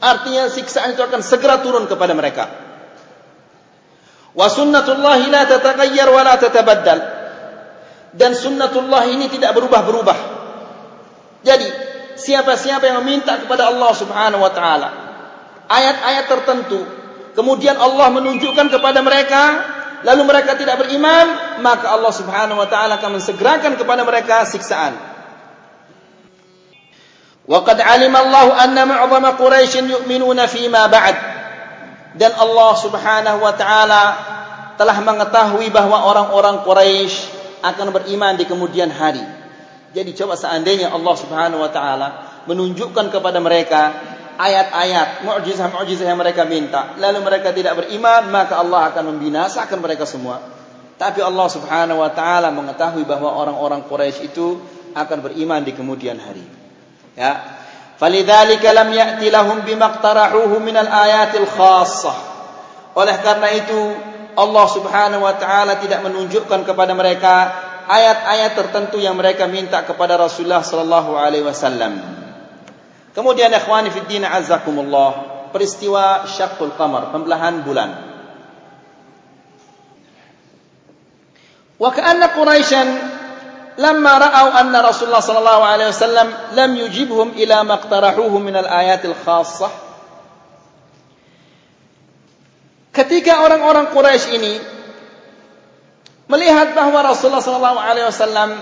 [0.00, 2.63] artinya siksaan itu akan segera turun kepada mereka
[4.35, 6.99] wa sunnatullah la tataghayyar wa la tatabaddal.
[8.15, 10.17] Dan sunnatullah ini tidak berubah-berubah.
[11.43, 11.67] Jadi
[12.15, 14.89] siapa-siapa yang meminta kepada Allah Subhanahu wa taala
[15.67, 16.79] ayat-ayat tertentu
[17.35, 19.43] kemudian Allah menunjukkan kepada mereka
[20.07, 24.95] lalu mereka tidak beriman maka Allah Subhanahu wa taala akan mensegerakan kepada mereka siksaan.
[27.45, 31.34] Alima Allah anna ma'dhama quraish yu'minuna fi ma ba'd
[32.15, 34.03] dan Allah Subhanahu wa taala
[34.79, 39.23] telah mengetahui bahwa orang-orang Quraisy akan beriman di kemudian hari.
[39.95, 42.07] Jadi coba seandainya Allah Subhanahu wa taala
[42.47, 43.95] menunjukkan kepada mereka
[44.35, 50.43] ayat-ayat mukjizat-mukjizat yang mereka minta lalu mereka tidak beriman maka Allah akan membinasakan mereka semua.
[50.95, 54.59] Tapi Allah Subhanahu wa taala mengetahui bahwa orang-orang Quraisy itu
[54.95, 56.43] akan beriman di kemudian hari.
[57.15, 57.54] Ya
[57.99, 62.17] falidzalika lam ya'ti lahum bimaqtarahuhu min al-ayatil khassah
[62.95, 63.79] oleh karena itu
[64.35, 67.33] Allah Subhanahu wa taala tidak menunjukkan kepada mereka
[67.87, 72.15] ayat-ayat tertentu yang mereka minta kepada Rasulullah sallallahu alaihi wasallam
[73.15, 77.89] Kemudian ikhwani fi din azzakumullah, peristiwa syaqqul qamar, pembelahan bulan.
[81.79, 82.87] Wa ka'anna Quraisyan
[83.75, 89.71] lamma ra'aw anna Rasulullah sallallahu alaihi wasallam lam yujibhum ila iqtarahuhu min al-ayat al-khassah.
[92.95, 94.55] Ketika orang-orang Quraisy ini
[96.31, 98.55] melihat bahawa Rasulullah sallallahu alaihi wasallam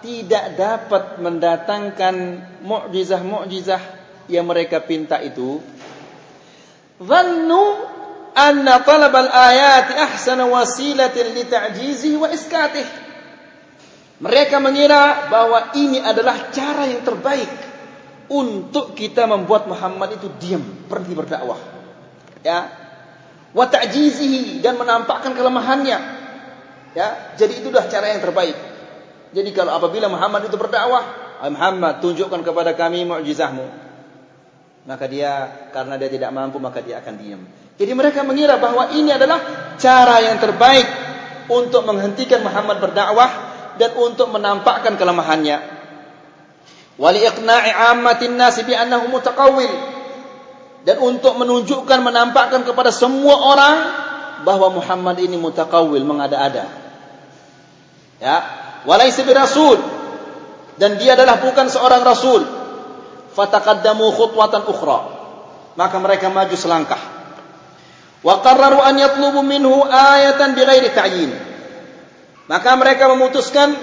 [0.00, 2.14] tidak dapat mendatangkan
[2.64, 3.82] mukjizah-mukjizah
[4.32, 5.60] yang mereka pinta itu
[6.96, 7.64] dhannu
[8.32, 13.05] anna talab al-ayat ahsana wasilatin li ta'jizihi wa iskatih
[14.22, 17.50] mereka mengira bahwa ini adalah cara yang terbaik
[18.32, 21.60] untuk kita membuat Muhammad itu diam berhenti berdakwah
[22.42, 22.58] ya
[23.52, 25.98] wa ta'jizihi dan menampakkan kelemahannya
[26.96, 28.56] ya jadi itu itulah cara yang terbaik
[29.36, 31.04] jadi kalau apabila Muhammad itu berdakwah,
[31.50, 33.66] Muhammad tunjukkan kepada kami mukjizahmu.
[34.88, 35.32] Maka dia
[35.74, 37.42] karena dia tidak mampu maka dia akan diam.
[37.76, 40.88] Jadi mereka mengira bahwa ini adalah cara yang terbaik
[41.52, 43.45] untuk menghentikan Muhammad berdakwah
[43.76, 45.58] dan untuk menampakkan kelemahannya.
[46.96, 49.72] Wali iqna'i ammatin nasi bi annahu mutaqawwil.
[50.86, 53.76] Dan untuk menunjukkan menampakkan kepada semua orang
[54.46, 56.64] bahwa Muhammad ini mutaqawwil mengada-ada.
[58.16, 58.36] Ya,
[58.88, 59.76] walaysa birasul
[60.80, 62.44] dan dia adalah bukan seorang rasul.
[63.36, 65.00] Fataqaddamu khutwatan ukhra.
[65.76, 67.02] Maka mereka maju selangkah.
[68.24, 71.55] Wa qarraru an yatlubu minhu ayatan bighairi ta'yin
[72.46, 73.74] maka mereka memutuskan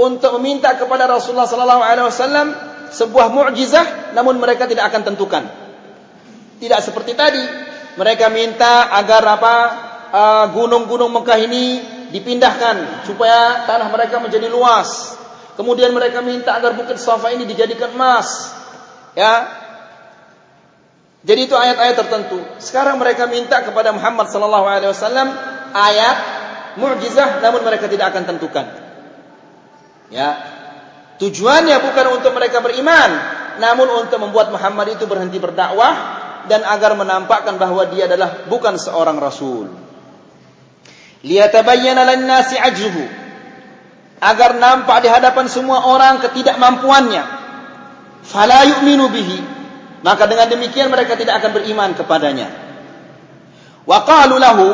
[0.00, 2.46] untuk meminta kepada Rasulullah sallallahu alaihi wasallam
[2.90, 5.44] sebuah mukjizah namun mereka tidak akan tentukan
[6.60, 7.44] tidak seperti tadi
[7.98, 9.54] mereka minta agar apa
[10.10, 11.64] uh, gunung-gunung Mekah ini
[12.10, 15.18] dipindahkan supaya tanah mereka menjadi luas.
[15.54, 18.54] Kemudian mereka minta agar bukit Safa ini dijadikan emas.
[19.14, 19.46] Ya.
[21.20, 22.40] Jadi itu ayat-ayat tertentu.
[22.62, 25.28] Sekarang mereka minta kepada Muhammad sallallahu alaihi wasallam
[25.76, 26.16] ayat
[26.80, 28.66] mukjizah namun mereka tidak akan tentukan.
[30.10, 30.30] Ya.
[31.20, 33.10] Tujuannya bukan untuk mereka beriman,
[33.60, 35.92] namun untuk membuat Muhammad itu berhenti berdakwah
[36.48, 39.68] dan agar menampakkan bahawa dia adalah bukan seorang rasul.
[41.20, 43.04] Liyatabayyana lin-nasi ajzuhu
[44.20, 47.22] agar nampak di hadapan semua orang ketidakmampuannya.
[48.24, 49.38] Fala yu'minu bihi.
[50.00, 52.48] Maka dengan demikian mereka tidak akan beriman kepadanya.
[53.84, 54.68] Wa qalu lahu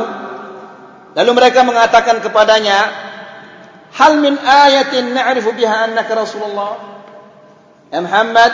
[1.17, 2.93] lalu mereka mengatakan kepadanya
[3.97, 6.77] hal min ayatin na'rifu biha annaka rasulullah?
[7.89, 8.53] Ya Muhammad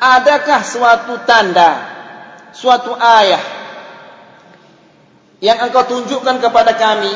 [0.00, 1.84] adakah suatu tanda
[2.56, 3.42] suatu ayah
[5.44, 7.12] yang engkau tunjukkan kepada kami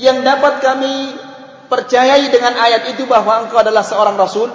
[0.00, 1.12] yang dapat kami
[1.68, 4.48] percayai dengan ayat itu bahwa engkau adalah seorang rasul?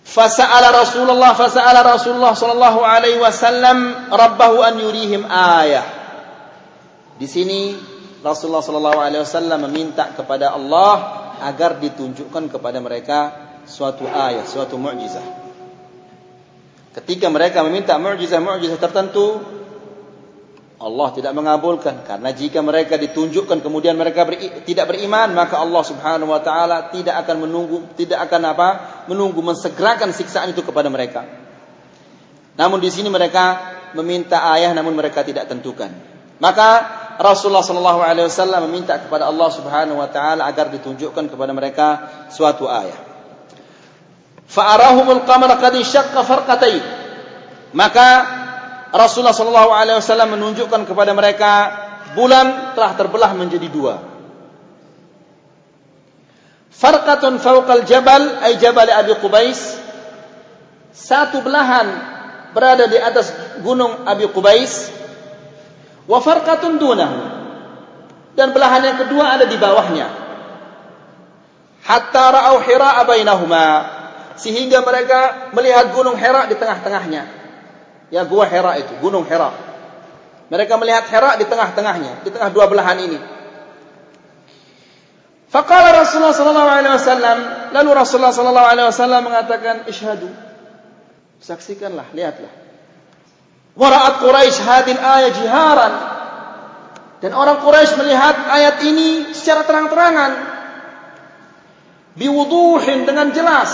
[0.00, 5.99] Fasa'ala rasulullah fasa'ala rasulullah sallallahu alaihi wasallam rabbahu an yurihim ayah
[7.20, 7.76] di sini
[8.24, 10.92] rasulullah sallallahu alaihi wasallam meminta kepada Allah
[11.44, 13.18] agar ditunjukkan kepada mereka
[13.68, 15.22] suatu ayat suatu mukjizah
[16.96, 19.60] ketika mereka meminta mukjizah-mukjizah tertentu
[20.80, 26.32] Allah tidak mengabulkan karena jika mereka ditunjukkan kemudian mereka beri, tidak beriman maka Allah Subhanahu
[26.32, 28.68] wa taala tidak akan menunggu tidak akan apa
[29.04, 31.28] menunggu mensegerakan siksaan itu kepada mereka.
[32.56, 33.60] Namun di sini mereka
[33.92, 35.92] meminta ayah namun mereka tidak tentukan.
[36.40, 41.88] Maka Rasulullah sallallahu alaihi wasallam meminta kepada Allah Subhanahu wa taala agar ditunjukkan kepada mereka
[42.32, 42.96] suatu ayah.
[44.48, 46.80] Fa'arahumul qamara qad inshaqqa farqatayn.
[47.76, 48.08] Maka
[48.96, 51.52] Rasulullah sallallahu alaihi wasallam menunjukkan kepada mereka
[52.16, 54.00] bulan telah terbelah menjadi dua.
[56.72, 59.60] Farqatun fawqal jabal ay jabal Abi Qubais.
[60.96, 61.86] Satu belahan
[62.56, 63.28] berada di atas
[63.60, 64.99] gunung Abi Qubais
[66.10, 67.18] wa farqatun dunahu.
[68.34, 70.06] Dan belahan yang kedua ada di bawahnya.
[71.86, 73.66] Hatta ra'au hira bainahuma.
[74.40, 77.22] Sehingga mereka melihat gunung Hira di tengah-tengahnya.
[78.08, 79.52] Ya gua Hira itu gunung Hira.
[80.48, 83.20] Mereka melihat Hira di tengah-tengahnya di tengah dua belahan ini.
[85.50, 87.38] Faqala Rasulullah sallallahu alaihi wasallam
[87.74, 90.30] lalu Rasulullah sallallahu alaihi wasallam mengatakan isyhadu
[91.42, 92.69] saksikanlah lihatlah
[93.78, 95.94] Wara'at Quraisy hadil ayat jiharan.
[97.20, 100.32] Dan orang Quraisy melihat ayat ini secara terang-terangan.
[102.16, 103.70] Biwuduhin dengan jelas.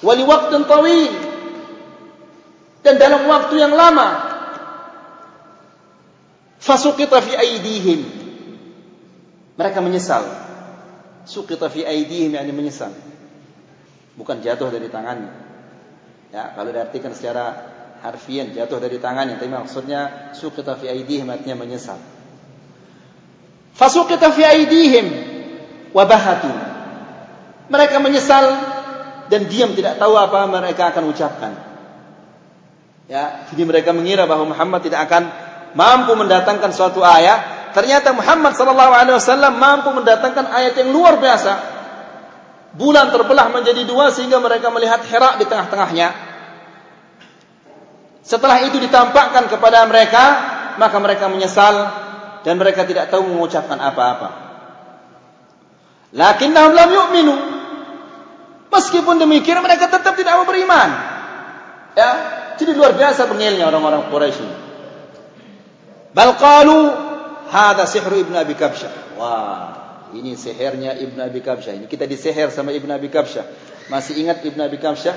[0.00, 1.12] Wali waktu tawil.
[2.86, 4.08] Dan dalam waktu yang lama.
[6.62, 8.00] Fasukita fi aidihim.
[9.60, 10.24] Mereka menyesal.
[11.24, 12.92] Sukita fi aidihim yang menyesal.
[14.14, 15.32] Bukan jatuh dari tangannya.
[16.30, 17.73] Ya, kalau diartikan secara
[18.04, 19.40] harfian jatuh dari tangannya.
[19.40, 21.96] Tapi maksudnya suqita fi aydihim artinya menyesal.
[23.72, 25.06] Fasuqita fi aydihim
[25.96, 26.74] wa bahatu
[27.72, 28.44] mereka menyesal
[29.32, 31.52] dan diam tidak tahu apa mereka akan ucapkan.
[33.08, 35.32] Ya jadi mereka mengira bahwa Muhammad tidak akan
[35.72, 37.72] mampu mendatangkan suatu ayat.
[37.74, 41.74] Ternyata Muhammad sallallahu alaihi wasallam mampu mendatangkan ayat yang luar biasa.
[42.74, 46.23] Bulan terbelah menjadi dua sehingga mereka melihat Hira di tengah-tengahnya
[48.24, 50.24] setelah itu ditampakkan kepada mereka,
[50.80, 51.92] maka mereka menyesal
[52.40, 54.28] dan mereka tidak tahu mengucapkan apa-apa.
[56.16, 57.36] Lakinnahum lam yu'minu.
[58.72, 60.88] Meskipun demikian mereka tetap tidak mau beriman.
[61.94, 62.10] Ya,
[62.56, 64.46] jadi luar biasa bengilnya orang-orang Quraisy.
[66.16, 66.90] Bal qalu
[67.52, 69.20] hadha sihru ibnu Abi Kabsyah.
[69.20, 69.66] Wah,
[70.16, 71.76] ini sihirnya ibnu Abi Kabsyah.
[71.76, 73.46] Ini kita disihir sama ibnu Abi Kabsyah.
[73.92, 75.16] Masih ingat ibnu Abi Kabsyah?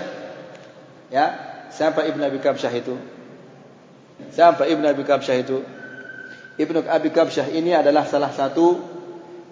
[1.08, 2.96] Ya, Siapa Ibn Abi Kabsyah itu?
[4.34, 5.58] Siapa Ibn Abi Kabsyah itu?
[6.58, 8.98] Ibn Abi Kabsyah ini adalah salah satu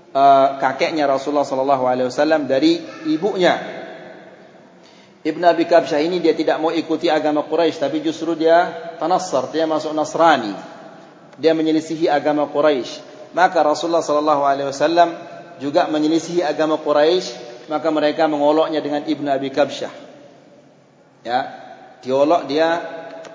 [0.10, 3.62] uh, kakeknya Rasulullah wasallam dari ibunya.
[5.26, 8.70] Ibn Abi Kabsyah ini dia tidak mau ikuti agama Quraisy tapi justru dia
[9.02, 10.54] tanassar, dia masuk Nasrani.
[11.42, 13.02] Dia menyelisihi agama Quraisy.
[13.34, 15.10] Maka Rasulullah sallallahu alaihi wasallam
[15.58, 19.94] juga menyelisihi agama Quraisy, maka mereka mengoloknya dengan Ibn Abi Kabsyah.
[21.26, 21.65] Ya,
[22.06, 22.78] diolok dia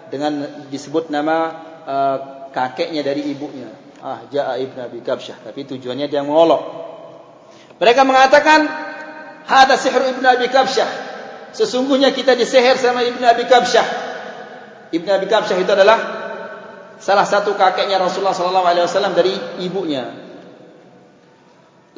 [0.07, 1.37] dengan disebut nama
[1.85, 2.19] uh,
[2.55, 3.67] kakeknya dari ibunya.
[4.01, 5.45] Ah, Ja'a ibn Abi Kabsyah.
[5.45, 6.63] Tapi tujuannya dia mengolok.
[7.77, 8.65] Mereka mengatakan,
[9.45, 11.11] Hada sihr ibn Abi Kabsyah.
[11.51, 13.87] Sesungguhnya kita disihir sama ibn Abi Kabsyah.
[14.95, 15.99] Ibn Abi Kabsyah itu adalah
[16.97, 20.07] salah satu kakeknya Rasulullah wasallam dari ibunya.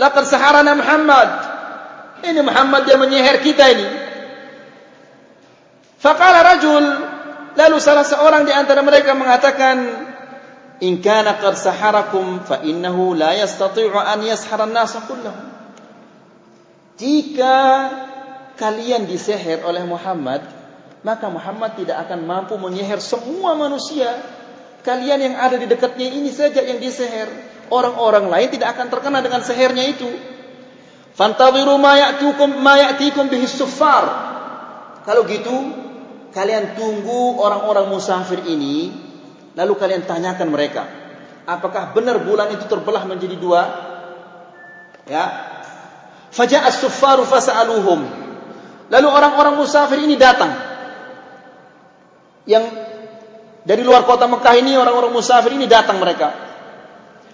[0.00, 1.28] Laqad saharana Muhammad.
[2.22, 4.01] Ini Muhammad yang menyihir kita ini.
[6.02, 6.84] Faqala rajul
[7.54, 9.76] lalu salah seorang di antara mereka mengatakan
[10.82, 15.46] in kana qad saharakum fa innahu la yastati'u an yashara an-nas kullahum
[16.98, 17.54] Jika
[18.58, 20.42] kalian disihir oleh Muhammad
[21.06, 24.22] maka Muhammad tidak akan mampu menyihir semua manusia.
[24.82, 27.30] Kalian yang ada di dekatnya ini saja yang disihir
[27.70, 30.10] orang-orang lain tidak akan terkena dengan sihirnya itu.
[31.14, 33.46] Fantaziru ma ya'tukum ma ya'tikum bihi
[35.02, 35.81] kalau gitu
[36.32, 38.90] kalian tunggu orang-orang musafir ini
[39.52, 41.02] lalu kalian tanyakan mereka
[41.46, 43.62] apakah benar bulan itu terbelah menjadi dua?
[45.06, 45.24] Ya.
[46.32, 48.00] Faja'a as-suffaru fas'aluhum.
[48.88, 50.52] Lalu orang-orang musafir ini datang.
[52.48, 52.64] Yang
[53.62, 56.32] dari luar kota Mekah ini orang-orang musafir ini datang mereka.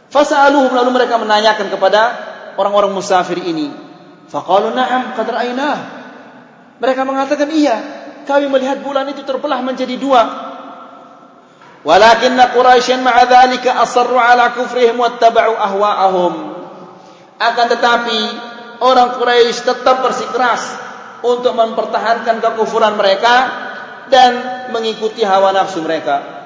[0.09, 2.01] Fas'aluhum lalu mereka menanyakan kepada
[2.57, 3.70] orang-orang musafir ini.
[4.28, 5.76] Faqalu na'am qad ra'aynah
[6.78, 7.76] mereka mengatakan iya
[8.29, 10.22] kami melihat bulan itu terbelah menjadi dua.
[11.81, 16.35] Walakinna Quraisyan ma'a dhalika asarru ala kufrihim wattaba'u ahwa'ahum.
[17.41, 18.20] Akan tetapi
[18.85, 20.61] orang Quraisy tetap bersikeras
[21.24, 23.35] untuk mempertahankan kekufuran mereka
[24.12, 24.31] dan
[24.76, 26.37] mengikuti hawa nafsu mereka.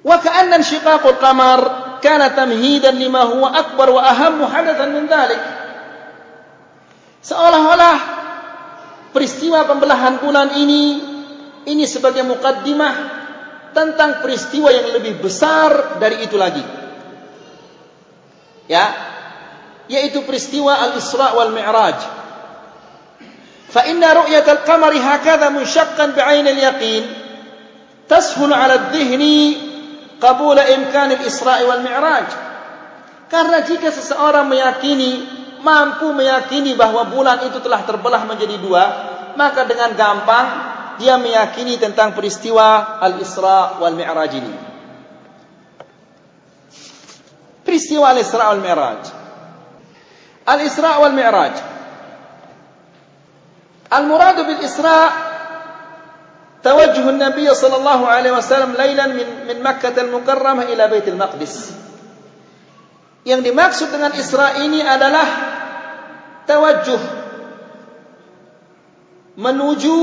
[0.00, 1.60] Wa ka'anna shiqaqul qamar
[2.00, 5.42] kana tamhidan lima huwa akbar wa ahammu hadathan min dhalik.
[7.20, 8.17] Seolah-olah
[9.12, 10.84] peristiwa pembelahan bulan ini
[11.68, 12.94] ini sebagai mukaddimah
[13.76, 16.64] tentang peristiwa yang lebih besar dari itu lagi.
[18.68, 18.84] Ya,
[19.88, 21.98] yaitu peristiwa Al-Isra wal Mi'raj.
[23.68, 27.04] Fa inna ru'yat al-qamar hakadha munshaqqan bi'ain al-yaqin
[28.08, 29.36] tashul 'ala adh-dhihni
[30.20, 32.28] qabul imkan al-Isra wal Mi'raj.
[33.28, 35.24] Karena jika seseorang meyakini
[35.63, 38.83] mampu meyakini bahawa bulan itu telah terbelah menjadi dua,
[39.39, 40.47] maka dengan gampang
[41.01, 44.53] dia meyakini tentang peristiwa Al-Isra wal Mi'raj ini.
[47.65, 49.23] Peristiwa Al-Isra wal Mi'raj.
[50.49, 51.51] الإسراء والمعراج
[53.93, 55.11] المراد بالإسراء
[56.63, 61.71] توجه النبي صلى الله عليه وسلم ليلا من من مكة المكرمة إلى بيت المقدس
[63.28, 65.28] yang dimaksud dengan Isra ini adalah
[66.48, 67.02] tawajuh
[69.36, 69.98] menuju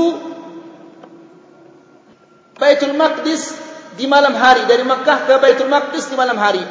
[2.56, 3.52] Baitul Maqdis
[3.98, 6.62] di malam hari dari Mekah ke Baitul Maqdis di malam hari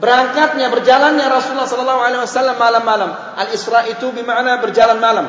[0.00, 3.10] berangkatnya berjalannya Rasulullah sallallahu alaihi wasallam malam-malam.
[3.38, 5.26] Al-Isra itu bermakna berjalan malam.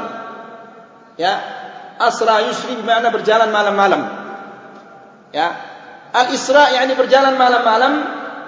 [1.19, 1.61] Ya.
[2.01, 4.01] Asra yusri bermakna berjalan malam-malam.
[5.29, 5.53] Ya.
[6.09, 7.93] Al-Isra yakni berjalan malam-malam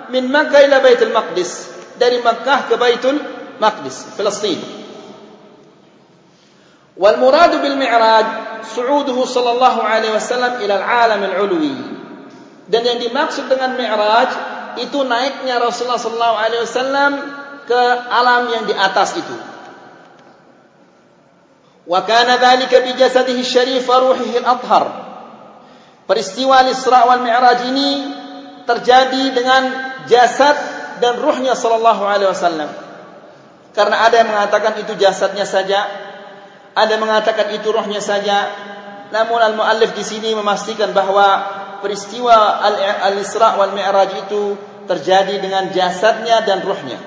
[0.10, 1.75] min Makkah ila Baitul Maqdis.
[1.96, 3.18] Dari Makkah ke Baitul
[3.60, 4.60] Maqdis, Palestin.
[6.96, 8.28] Wal murad bil mi'raj
[8.72, 11.76] su'uduhu sallallahu alaihi wasallam ila al-alam al-ulwi.
[12.72, 14.32] Dan yang dimaksud dengan mi'raj
[14.80, 17.12] itu naiknya Rasulullah sallallahu alaihi wasallam
[17.68, 17.82] ke
[18.12, 19.36] alam yang di atas itu.
[21.86, 24.86] Wa kana dhalika bi jasadihi syarif wa ruhihi al-athhar.
[26.06, 27.90] Peristiwa Isra wal Mi'raj ini
[28.66, 29.64] terjadi dengan
[30.10, 32.70] jasad dan ruhnya sallallahu alaihi wasallam.
[33.76, 35.84] Karena ada yang mengatakan itu jasadnya saja,
[36.76, 38.52] ada yang mengatakan itu ruhnya saja.
[39.12, 41.28] Namun al-muallif di sini memastikan bahawa
[41.84, 42.64] peristiwa
[43.12, 46.98] Al-Isra wal Mi'raj itu terjadi dengan jasadnya dan ruhnya.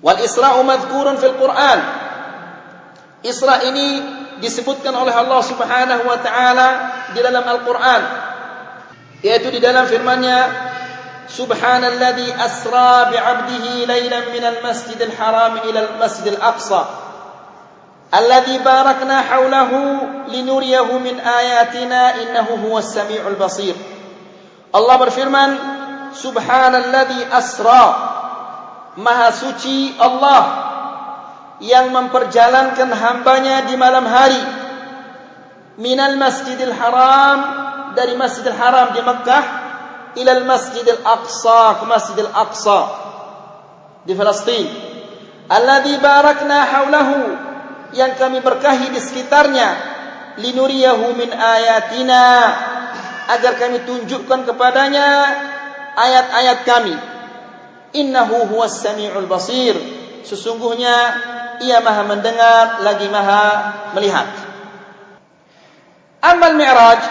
[0.00, 1.78] Wal Isra'u madhkurun fil Quran.
[3.20, 4.00] Isra ini
[4.40, 6.68] disebutkan oleh Allah Subhanahu wa taala
[7.12, 8.02] di dalam Al-Qur'an.
[9.20, 10.69] Yaitu di dalam firman-Nya
[11.25, 17.05] Subhanalladzi asra bi 'abdihi lailan minal masjidil haram ila al-masjidil aqsa
[18.13, 19.71] الذي باركنا حوله
[20.27, 23.75] لنريه من آياتنا إنه هو السميع البصير
[24.75, 25.49] Allah berfirman
[26.15, 27.83] Subhanalladzi asra
[28.95, 30.43] Maha suci Allah
[31.59, 34.39] yang memperjalankan hambanya di malam hari
[35.79, 37.39] minal masjidil haram
[37.95, 39.43] dari masjidil haram di Mekah
[40.18, 42.80] ilal masjidil aqsa ke masjidil aqsa
[44.06, 44.66] di Palestin.
[45.50, 47.18] Alladzi barakna haulahu
[47.94, 49.98] yang kami berkahi di sekitarnya.
[50.38, 52.22] Linuriyahu min ayatina
[53.34, 55.06] agar kami tunjukkan kepadanya
[55.98, 56.94] ayat-ayat kami.
[57.98, 59.74] Innahu huwas samiul basir
[60.22, 60.96] sesungguhnya
[61.60, 63.44] ia maha mendengar lagi maha
[63.98, 64.30] melihat.
[66.22, 67.02] Amal mi'raj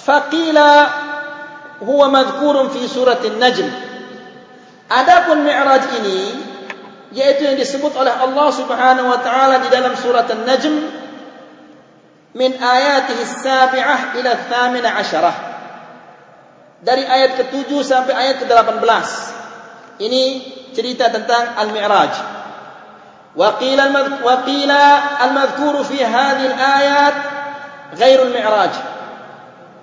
[0.00, 0.68] faqila
[1.82, 3.68] huwa madhkurun fi surat an-najm
[4.88, 6.48] adapun mi'raj ini
[7.12, 10.74] yaitu yang disebut oleh Allah Subhanahu wa taala di dalam surat An-Najm
[12.36, 15.36] min ayatihi as-sabi'ah ila ats-tsaminah asyarah
[16.84, 19.08] dari ayat ke-7 sampai ayat ke-18
[20.04, 20.22] ini
[20.76, 22.12] cerita tentang al-mi'raj
[23.34, 23.82] qila
[25.24, 27.16] al-madhkur fi hadhihi al-ayat
[27.96, 28.72] ghairu al-mi'raj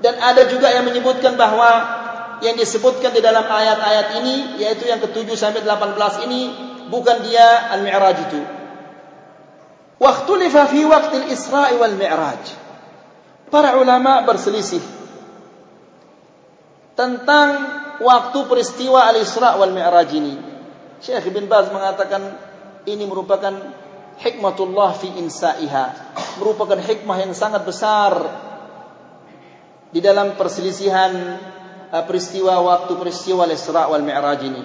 [0.03, 2.03] dan ada juga yang menyebutkan bahawa
[2.43, 6.41] yang disebutkan di dalam ayat-ayat ini yaitu yang ke-7 sampai 18 ini
[6.91, 8.41] bukan dia al-mi'raj itu.
[9.95, 12.43] Waktulifa fi waktu al-Isra' wal Mi'raj.
[13.47, 14.83] Para ulama berselisih
[16.99, 17.47] tentang
[18.03, 20.35] waktu peristiwa al-Isra' wal Mi'raj ini.
[20.99, 22.35] Syekh bin Baz mengatakan
[22.83, 23.55] ini merupakan
[24.19, 25.85] hikmatullah fi insa'iha.
[26.43, 28.11] Merupakan hikmah yang sangat besar
[29.95, 31.39] di dalam perselisihan
[31.87, 34.63] uh, peristiwa waktu peristiwa al-Isra' wal Mi'raj ini.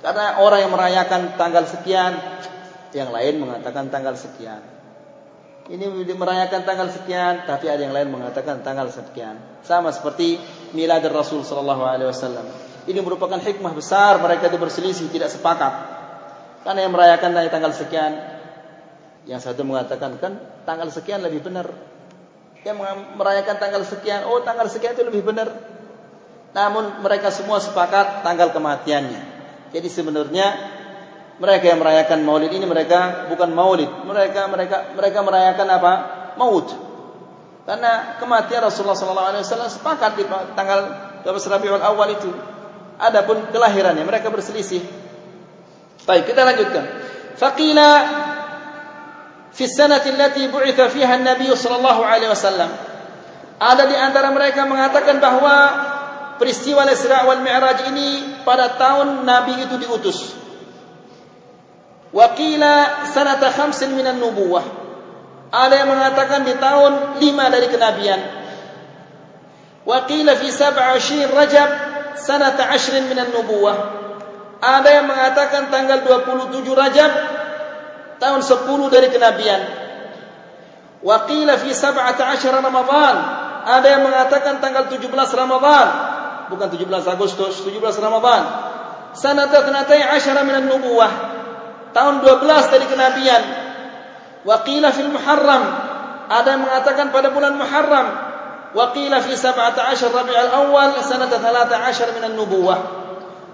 [0.00, 2.16] Karena orang yang merayakan tanggal sekian,
[2.96, 4.64] yang lain mengatakan tanggal sekian.
[5.68, 9.36] Ini merayakan tanggal sekian, tapi ada yang lain mengatakan tanggal sekian.
[9.60, 10.40] Sama seperti
[10.72, 12.46] milad Rasul sallallahu alaihi wasallam.
[12.86, 15.74] Ini merupakan hikmah besar mereka itu berselisih tidak sepakat.
[16.62, 18.14] Karena yang merayakan tanggal sekian,
[19.26, 21.95] yang satu mengatakan kan tanggal sekian lebih benar.
[22.66, 22.82] Yang
[23.14, 25.54] merayakan tanggal sekian, oh tanggal sekian itu lebih benar.
[26.50, 29.22] Namun mereka semua sepakat tanggal kematiannya.
[29.70, 30.46] Jadi sebenarnya
[31.38, 35.92] mereka yang merayakan Maulid ini mereka bukan Maulid, mereka mereka mereka merayakan apa?
[36.34, 36.66] Maut.
[37.66, 40.24] Karena kematian Rasulullah wasallam sepakat di
[40.58, 40.78] tanggal
[41.22, 42.30] 12 Rabiul Awal itu.
[42.96, 44.80] Adapun kelahirannya mereka berselisih.
[46.06, 46.84] Baik, kita lanjutkan.
[47.36, 47.90] Faqila
[49.56, 52.68] fi sanati allati bu'itha fiha an-nabiy sallallahu alaihi wasallam.
[53.56, 55.56] Ada di antara mereka mengatakan bahawa
[56.36, 60.36] peristiwa Isra wal Mi'raj ini pada tahun Nabi itu diutus.
[62.12, 64.64] Waqila sanata khamsin minan nubuwah.
[65.48, 68.20] Ada yang mengatakan di tahun lima dari kenabian.
[69.88, 71.00] Waqila fi sab'a
[71.32, 71.70] Rajab
[72.20, 74.04] sanata ashrin minan nubuwah.
[74.60, 77.12] Ada yang mengatakan tanggal 27 Rajab
[78.18, 79.62] tahun 10 dari kenabian.
[81.04, 83.16] Waqila fi sab'ata ashara Ramadhan.
[83.66, 85.88] Ada yang mengatakan tanggal 17 Ramadhan.
[86.50, 88.42] Bukan 17 Agustus, 17 Ramadhan.
[89.14, 91.12] Sanata 12 minan nubuwah.
[91.92, 93.42] Tahun 12 dari kenabian.
[94.46, 95.64] Waqila fil Muharram.
[96.26, 98.06] Ada yang mengatakan pada bulan Muharram.
[98.76, 103.06] Waqila fi 17 Rabiul Awal sanata 13 minan nubuwah.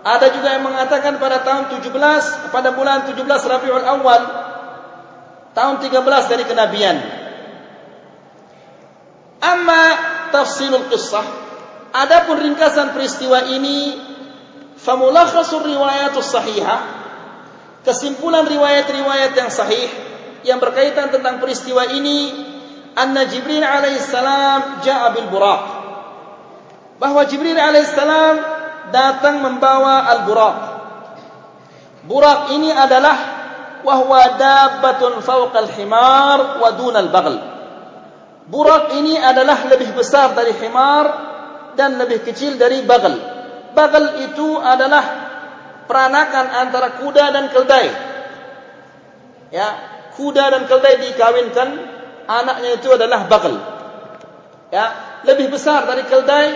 [0.03, 4.23] Ada juga yang mengatakan pada tahun 17 pada bulan 17 Rabiul Awal
[5.53, 6.97] tahun 13 dari kenabian.
[9.43, 9.85] Amma
[10.31, 11.27] tafsilul qissah
[11.93, 13.99] adapun ringkasan peristiwa ini
[14.79, 16.81] famulakhasur riwayatus sahihah
[17.83, 19.91] kesimpulan riwayat-riwayat yang sahih
[20.47, 22.31] yang berkaitan tentang peristiwa ini
[22.95, 25.63] anna Jibril alaihissalam jaa bil buraq
[27.03, 28.63] bahwa Jibril alaihissalam
[28.95, 30.59] datang membawa al-buraq.
[32.07, 33.32] Buraq ini adalah
[33.83, 37.37] wahwa dabbatun fawqa al-himar wa dun al-baghl.
[38.47, 41.07] Buraq ini adalah lebih besar dari himar
[41.79, 43.15] dan lebih kecil dari baghl.
[43.73, 45.05] Baghl itu adalah
[45.87, 47.87] peranakan antara kuda dan keldai.
[49.53, 49.69] Ya,
[50.19, 51.69] kuda dan keldai dikawinkan,
[52.27, 53.55] anaknya itu adalah baghl.
[54.73, 54.85] Ya,
[55.23, 56.47] lebih besar dari keldai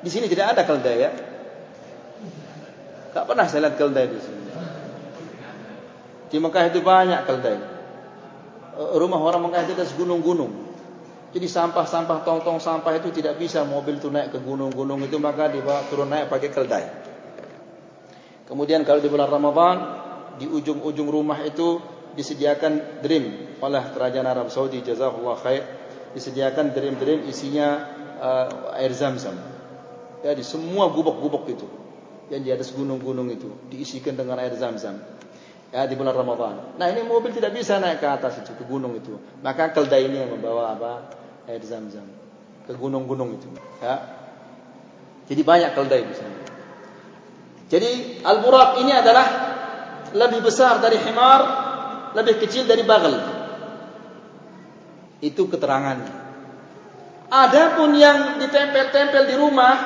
[0.00, 1.10] di sini tidak ada keldai ya.
[3.10, 4.39] Tak pernah saya lihat keldai di sini.
[6.30, 7.58] Di Mekah itu banyak keldai.
[8.78, 10.70] Eh, rumah orang Mekah itu ada segunung-gunung.
[11.30, 15.86] Jadi sampah-sampah tong-tong sampah itu tidak bisa mobil itu naik ke gunung-gunung itu maka dibawa
[15.86, 16.84] turun naik pakai keldai.
[18.50, 19.76] Kemudian kalau di bulan Ramadhan
[20.42, 21.78] di ujung-ujung rumah itu
[22.18, 25.62] disediakan dream oleh kerajaan Arab Saudi jazakallahu khair
[26.10, 27.68] disediakan dream-dream isinya
[28.18, 29.38] uh, air zam-zam
[30.26, 31.66] ya di semua gubuk-gubuk itu
[32.34, 34.98] yang di atas gunung-gunung itu diisikan dengan air zam-zam
[35.70, 36.54] ya di bulan Ramadan.
[36.76, 40.22] Nah ini mobil tidak bisa naik ke atas itu ke gunung itu, maka keldai ini
[40.22, 40.92] yang membawa apa
[41.46, 42.06] air zam-zam
[42.66, 43.48] ke gunung-gunung itu.
[43.82, 43.96] Ya.
[45.30, 46.38] Jadi banyak keldai di sana.
[47.70, 49.26] Jadi al-buraq ini adalah
[50.10, 51.40] lebih besar dari himar,
[52.18, 53.14] lebih kecil dari bagel.
[55.22, 56.18] Itu keterangannya.
[57.30, 59.76] Adapun yang ditempel-tempel di rumah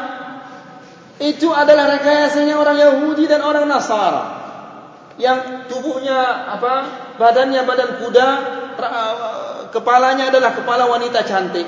[1.21, 4.44] itu adalah rekayasanya orang Yahudi dan orang Nasara
[5.21, 6.73] yang tubuhnya apa
[7.19, 8.29] badannya badan kuda
[9.71, 11.67] kepalanya adalah kepala wanita cantik.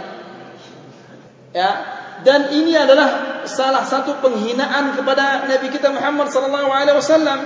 [1.54, 1.70] Ya.
[2.16, 7.40] Dan ini adalah salah satu penghinaan kepada Nabi kita Muhammad sallallahu alaihi wasallam.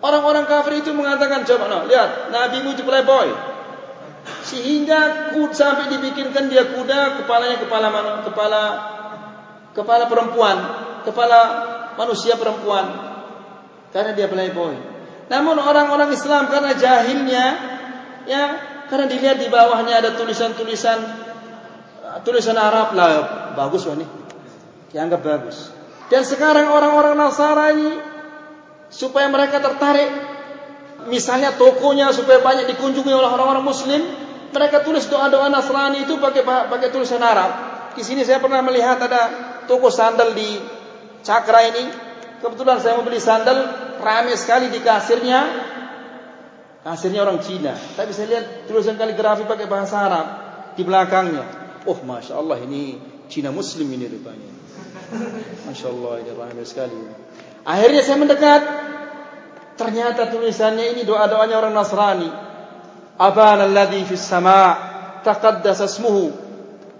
[0.00, 3.30] Orang-orang kafir itu mengatakan coba no, lihat Nabi itu playboy.
[4.44, 7.88] Sehingga kuda sampai dibikinkan dia kuda kepalanya kepala
[8.26, 8.62] kepala
[9.72, 10.58] kepala perempuan
[11.06, 11.40] kepala
[11.96, 13.09] manusia perempuan
[13.90, 14.74] karena dia playboy.
[15.30, 17.46] Namun orang-orang Islam karena jahilnya
[18.26, 18.42] ya
[18.90, 20.98] karena dilihat di bawahnya ada tulisan-tulisan
[22.26, 23.08] tulisan Arab lah
[23.54, 24.06] bagus wah ini.
[24.90, 25.70] Dianggap bagus.
[26.10, 27.94] Dan sekarang orang-orang Nasara ini
[28.90, 30.10] supaya mereka tertarik
[31.06, 34.02] misalnya tokonya supaya banyak dikunjungi oleh orang-orang muslim
[34.50, 37.70] mereka tulis doa-doa Nasrani itu pakai pakai tulisan Arab.
[37.94, 39.22] Di sini saya pernah melihat ada
[39.70, 40.58] toko sandal di
[41.22, 42.09] cakra ini
[42.40, 43.58] kebetulan saya mau beli sandal
[44.00, 45.68] ramai sekali di kasirnya.
[46.80, 47.76] Kasirnya orang Cina.
[47.76, 50.26] Tapi saya lihat tulisan kaligrafi pakai bahasa Arab
[50.72, 51.44] di belakangnya.
[51.84, 52.96] Oh masya Allah ini
[53.28, 54.48] Cina Muslim ini rupanya.
[55.68, 56.96] Masya Allah ini ramai sekali.
[57.68, 58.62] Akhirnya saya mendekat.
[59.76, 62.28] Ternyata tulisannya ini doa doanya orang Nasrani.
[63.20, 64.76] Abana alladhi fis sama
[65.20, 66.32] taqaddas ismuhu.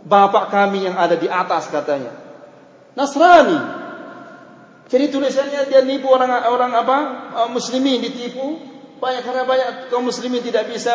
[0.05, 2.12] Bapak kami yang ada di atas katanya.
[2.97, 3.80] Nasrani
[4.91, 6.99] jadi tulisannya dia nipu orang orang apa
[7.38, 8.59] uh, muslimin ditipu.
[9.01, 10.93] Banyak karena banyak kaum muslimin tidak bisa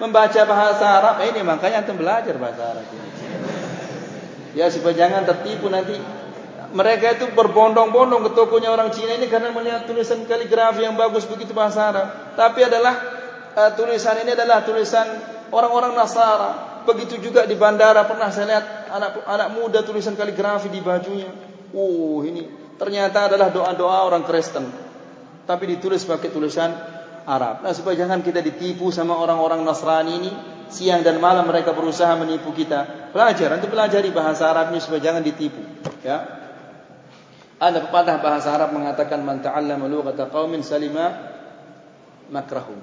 [0.00, 1.20] membaca bahasa Arab.
[1.20, 3.08] Eh, ini makanya antum belajar bahasa Arab ini.
[4.56, 5.98] Ya supaya jangan tertipu nanti.
[6.72, 11.52] Mereka itu berbondong-bondong ke tokonya orang Cina ini karena melihat tulisan kaligrafi yang bagus begitu
[11.52, 12.08] bahasa Arab.
[12.32, 12.94] Tapi adalah
[13.52, 15.04] uh, tulisan ini adalah tulisan
[15.52, 16.80] orang-orang Nasara.
[16.88, 21.28] Begitu juga di bandara pernah saya lihat anak anak muda tulisan kaligrafi di bajunya.
[21.76, 24.66] Oh, ini ternyata adalah doa-doa orang Kristen.
[25.46, 26.74] Tapi ditulis pakai tulisan
[27.22, 27.62] Arab.
[27.62, 30.30] Nah, supaya jangan kita ditipu sama orang-orang Nasrani ini,
[30.66, 33.10] siang dan malam mereka berusaha menipu kita.
[33.14, 35.62] Belajar, nanti pelajari bahasa Arab ini supaya jangan ditipu,
[36.02, 36.42] ya.
[37.62, 41.14] Ada pepatah bahasa Arab mengatakan man ta'allama lughata qaumin salima
[42.34, 42.74] makrahum.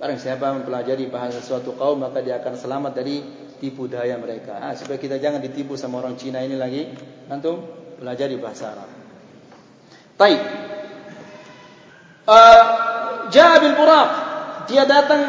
[0.00, 3.20] Barang siapa mempelajari bahasa suatu kaum maka dia akan selamat dari
[3.60, 4.64] tipu daya mereka.
[4.64, 6.88] Ah, supaya kita jangan ditipu sama orang Cina ini lagi.
[7.28, 7.68] Antum
[8.00, 8.97] pelajari bahasa Arab.
[10.18, 10.40] Baik.
[12.28, 12.62] Uh,
[13.30, 14.10] Ja'a bil buraq.
[14.68, 15.22] Dia datang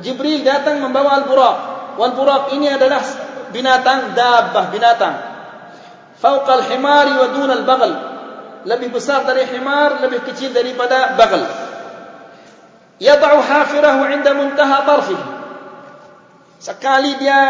[0.00, 1.56] Jibril datang membawa al-buraq.
[2.00, 3.04] Wal buraq ini adalah
[3.52, 5.14] binatang dabbah binatang
[6.18, 7.92] fauqal himari wa dunal bagal
[8.64, 11.44] lebih besar dari himar lebih kecil daripada bagal
[13.02, 15.26] yad'u hafirahu 'inda muntaha tarfihi
[16.62, 17.40] sekali dia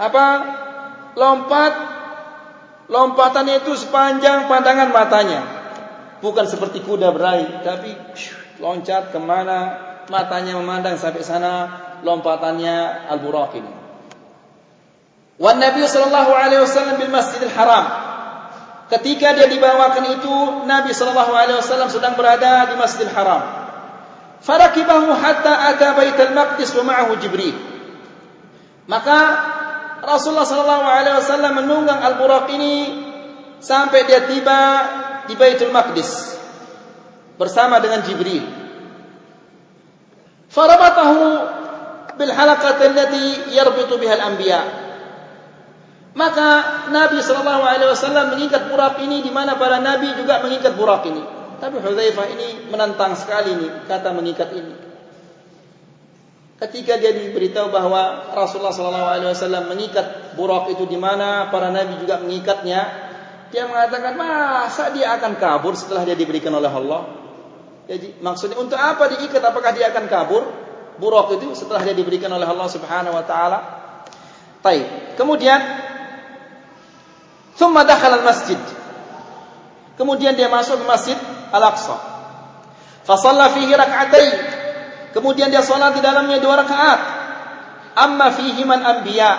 [0.00, 0.26] apa
[1.18, 1.72] lompat
[2.88, 5.59] lompatannya itu sepanjang pandangan matanya
[6.20, 7.96] bukan seperti kuda berlari tapi
[8.60, 9.58] loncat kemana
[10.12, 11.52] matanya memandang sampai sana
[12.04, 13.80] lompatannya al-buraq ini
[15.40, 17.84] Wan Nabi sallallahu alaihi wasallam bil Masjidil Haram.
[18.92, 20.36] Ketika dia dibawakan itu,
[20.68, 23.40] Nabi sallallahu alaihi wasallam sedang berada di Masjidil Haram.
[24.44, 27.56] Farakibahu hatta ata Baitul Maqdis wa ma'ahu Jibril.
[28.84, 29.18] Maka
[30.04, 32.76] Rasulullah sallallahu alaihi wasallam menunggang Al-Buraq ini
[33.64, 34.60] sampai dia tiba
[35.30, 36.34] di Baitul Maqdis
[37.38, 38.42] bersama dengan Jibril.
[40.50, 41.22] Farabatahu
[42.18, 44.90] bil halaqati allati yarbitu biha al-anbiya'.
[46.10, 46.48] Maka
[46.90, 51.22] Nabi sallallahu alaihi wasallam mengikat burak ini di mana para nabi juga mengikat burak ini.
[51.62, 54.74] Tapi Hudzaifah ini menantang sekali ini kata mengikat ini.
[56.60, 61.96] Ketika dia diberitahu bahwa Rasulullah sallallahu alaihi wasallam mengikat burak itu di mana para nabi
[62.04, 63.09] juga mengikatnya,
[63.50, 67.02] dia mengatakan, "Masa dia akan kabur setelah dia diberikan oleh Allah?"
[67.90, 69.42] Jadi maksudnya untuk apa diikat?
[69.42, 70.42] Apakah dia akan kabur?
[71.02, 73.58] Burak itu setelah dia diberikan oleh Allah Subhanahu wa taala.
[74.62, 75.18] Baik.
[75.18, 75.58] Kemudian
[77.58, 78.56] Thumma dakhala al-masjid.
[80.00, 81.18] Kemudian dia masuk ke Masjid
[81.52, 81.96] Al-Aqsa.
[83.04, 83.16] Fa
[83.52, 84.34] fihi rak'atain.
[85.12, 87.00] Kemudian dia salat di dalamnya dua rakaat.
[88.00, 89.32] Amma fihi man anbiya.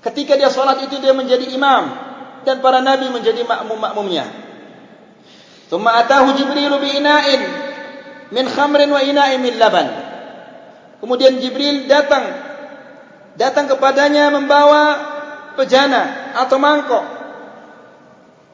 [0.00, 2.05] Ketika dia salat itu dia menjadi imam
[2.46, 4.24] dan para nabi menjadi makmum-makmumnya.
[5.66, 7.42] Thumma atahu Jibril bi ina'in
[8.30, 9.90] min khamrin wa ina'in min laban.
[11.02, 12.22] Kemudian Jibril datang
[13.34, 14.82] datang kepadanya membawa
[15.58, 17.04] pejana atau mangkok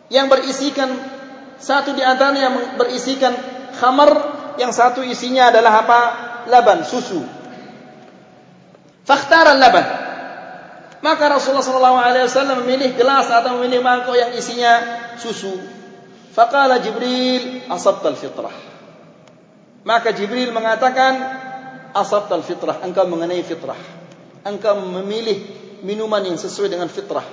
[0.08, 0.88] yang berisikan
[1.60, 3.32] satu di antaranya yang berisikan
[3.76, 4.10] khamar
[4.58, 6.00] yang satu isinya adalah apa
[6.50, 7.22] laban susu
[9.06, 10.01] fakhtara laban
[11.02, 11.92] maka Rasulullah
[12.24, 14.72] wasallam memilih gelas atau memilih mangkok yang isinya
[15.18, 15.52] susu
[16.32, 18.54] faqala jibril asabta fitrah
[19.82, 21.18] maka jibril mengatakan
[21.92, 23.78] asabta fitrah engkau mengenai fitrah
[24.46, 27.26] engkau memilih minuman yang sesuai dengan fitrah.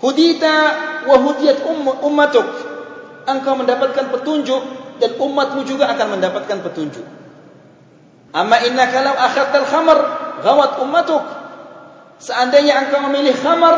[0.00, 0.56] Hudita
[1.06, 1.66] wa hudiyat
[2.02, 2.46] ummatuk.
[3.24, 4.62] Engkau mendapatkan petunjuk
[5.02, 7.06] dan umatmu juga akan mendapatkan petunjuk.
[8.34, 9.98] Amma innaka law akhadta al-khamr
[10.42, 11.24] ghawat ummatuk.
[12.22, 13.74] Seandainya engkau memilih khamar,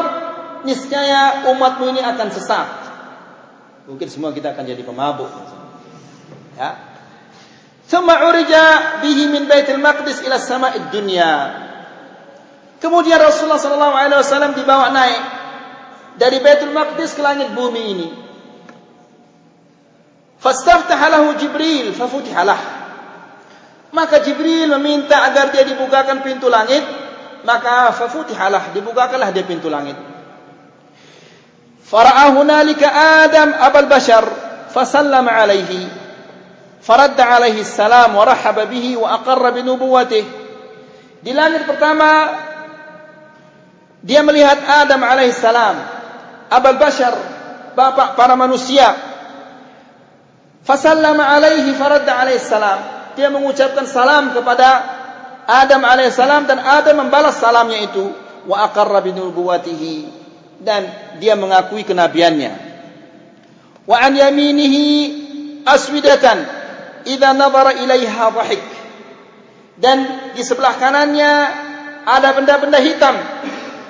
[0.66, 2.68] niscaya umatmu ini akan sesat.
[3.86, 5.30] Mungkin semua kita akan jadi pemabuk.
[6.58, 6.74] Ya.
[7.86, 11.62] Thumma urija bihi min Baitul Maqdis ila sama'id dunya.
[12.82, 15.22] Kemudian Rasulullah sallallahu alaihi wasallam dibawa naik
[16.18, 18.08] dari Baitul Maqdis ke langit bumi ini.
[20.42, 21.94] Fastaftaha lahu Jibril
[22.44, 22.60] lah.
[23.94, 26.84] Maka Jibril meminta agar dia dibukakan pintu langit,
[27.46, 29.94] maka fafutiha lah, dibukakanlah dia pintu langit.
[31.86, 32.90] Fara'a hunalika
[33.22, 34.26] Adam abal bashar
[34.74, 35.86] fasallama alaihi.
[36.82, 40.44] Faradda alaihi salam wa rahaba bihi wa aqarra bi nubuwwatihi.
[41.22, 42.30] Di langit pertama
[44.06, 45.76] dia melihat Adam alaihissalam,
[46.46, 47.10] Abul Bashar,
[47.74, 48.94] bapak para manusia.
[50.62, 52.78] Fasallama alaihi faradda alaihissalam.
[53.18, 54.95] Dia mengucapkan salam kepada
[55.46, 58.10] Adam alaihissalam dan Adam membalas salamnya itu.
[58.50, 59.94] Wa aqarra binubuwatihi.
[60.58, 60.82] Dan
[61.22, 62.52] dia mengakui kenabiannya.
[63.86, 64.86] Wa an yaminihi
[65.62, 66.38] aswidatan.
[67.06, 68.62] Iza nazara ilaiha wahik.
[69.78, 71.32] Dan di sebelah kanannya
[72.06, 73.14] ada benda-benda hitam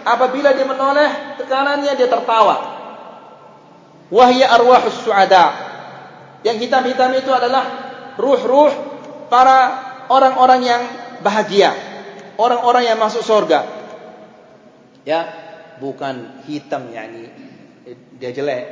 [0.02, 2.76] apabila dia menoleh ke kanannya dia tertawa.
[4.12, 5.54] Wahya arwahus suada.
[6.46, 7.64] Yang hitam-hitam itu adalah
[8.14, 8.70] ruh-ruh
[9.26, 9.59] para
[10.07, 10.82] orang-orang yang
[11.27, 11.74] bahagia.
[12.37, 13.64] orang-orang yang masuk surga.
[15.09, 15.20] Ya,
[15.81, 17.33] bukan hitam yakni
[18.20, 18.64] dia jelek.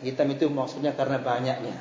[0.00, 1.76] Hitam itu maksudnya karena banyaknya.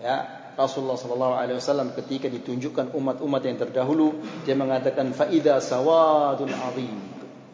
[0.00, 0.16] Ya,
[0.54, 6.94] Rasulullah sallallahu alaihi wasallam ketika ditunjukkan umat-umat yang terdahulu dia mengatakan faida sawadun azim.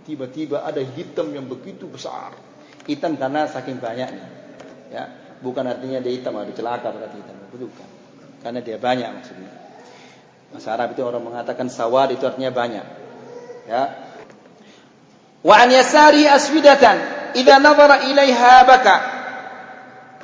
[0.04, 2.34] Tiba-tiba ada hitam yang begitu besar.
[2.88, 4.26] Hitam karena saking banyaknya.
[4.90, 5.04] Ya,
[5.38, 7.36] bukan artinya dia hitam ada celaka berarti hitam.
[7.54, 7.88] Bukan.
[8.42, 9.69] Karena dia banyak maksudnya.
[10.50, 12.86] Bahasa Arab itu orang mengatakan sawad itu artinya banyak.
[13.70, 13.82] Ya.
[15.46, 16.96] Wa an yasari aswidatan
[17.38, 18.96] idza nadhara ilaiha baka.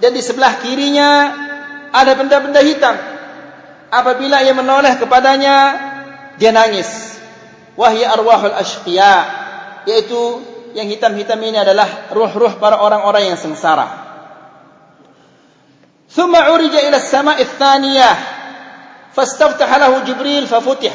[0.03, 1.09] Dan di sebelah kirinya
[1.95, 2.99] ada benda-benda hitam.
[3.89, 5.57] Apabila ia menoleh kepadanya
[6.43, 7.17] dia nangis.
[7.79, 9.15] Wahya arwahul ashqiya
[9.87, 10.43] yaitu
[10.75, 14.05] yang hitam-hitam ini adalah ruh-ruh para orang-orang yang sengsara.
[16.11, 18.36] Thumma urija ila as-sama'i ats-tsaniyah
[19.17, 20.93] fastaftaha lahu jibril fafutih.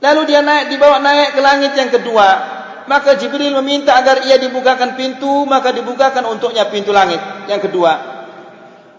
[0.00, 2.56] Lalu dia naik dibawa naik ke langit yang kedua.
[2.84, 7.92] Maka jibril meminta agar ia dibukakan pintu maka dibukakan untuknya pintu langit yang kedua.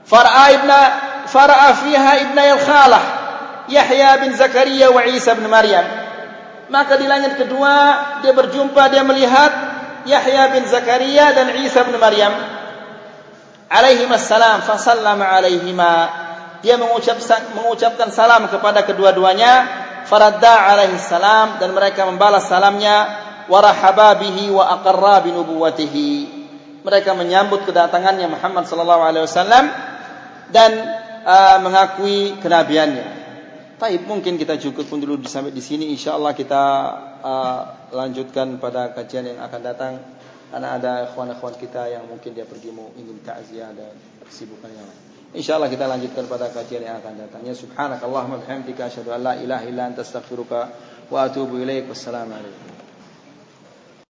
[0.06, 0.80] Fara'a ibna
[1.26, 3.04] fara'a fiha ibna al-khalah
[3.70, 5.86] yahya bin zakaria wa isa bin maryam.
[6.70, 7.74] Maka di langit kedua
[8.26, 9.54] dia berjumpa dia melihat
[10.10, 12.34] yahya bin zakaria dan isa bin maryam.
[13.70, 16.25] Alaihi assalam fa sallama alaihima
[16.66, 17.22] dia mengucap,
[17.54, 23.06] mengucapkan salam kepada kedua-duanya faradda alaihi salam dan mereka membalas salamnya
[23.46, 26.12] warahaba bihi wa aqarra bi nubuwwatihi
[26.82, 29.70] mereka menyambut kedatangannya Muhammad sallallahu alaihi wasallam
[30.50, 30.72] dan
[31.22, 33.26] uh, mengakui kenabiannya
[33.76, 35.92] Baik, mungkin kita cukup pun dulu sampai di sini.
[35.92, 36.64] Insyaallah kita
[37.20, 40.00] uh, lanjutkan pada kajian yang akan datang.
[40.48, 43.92] Karena ada ikhwan-ikhwan kita yang mungkin dia pergi mau ingin takziah dan
[44.24, 45.15] kesibukan yang lain.
[45.36, 47.44] Insyaallah kita lanjutkan pada kajian yang akan datang.
[47.44, 50.72] Ya subhanakallahumma bihamdika asyhadu an la ilaha illa anta astaghfiruka
[51.12, 51.92] wa atubu ilaik.
[51.92, 52.75] Wassalamu alaikum.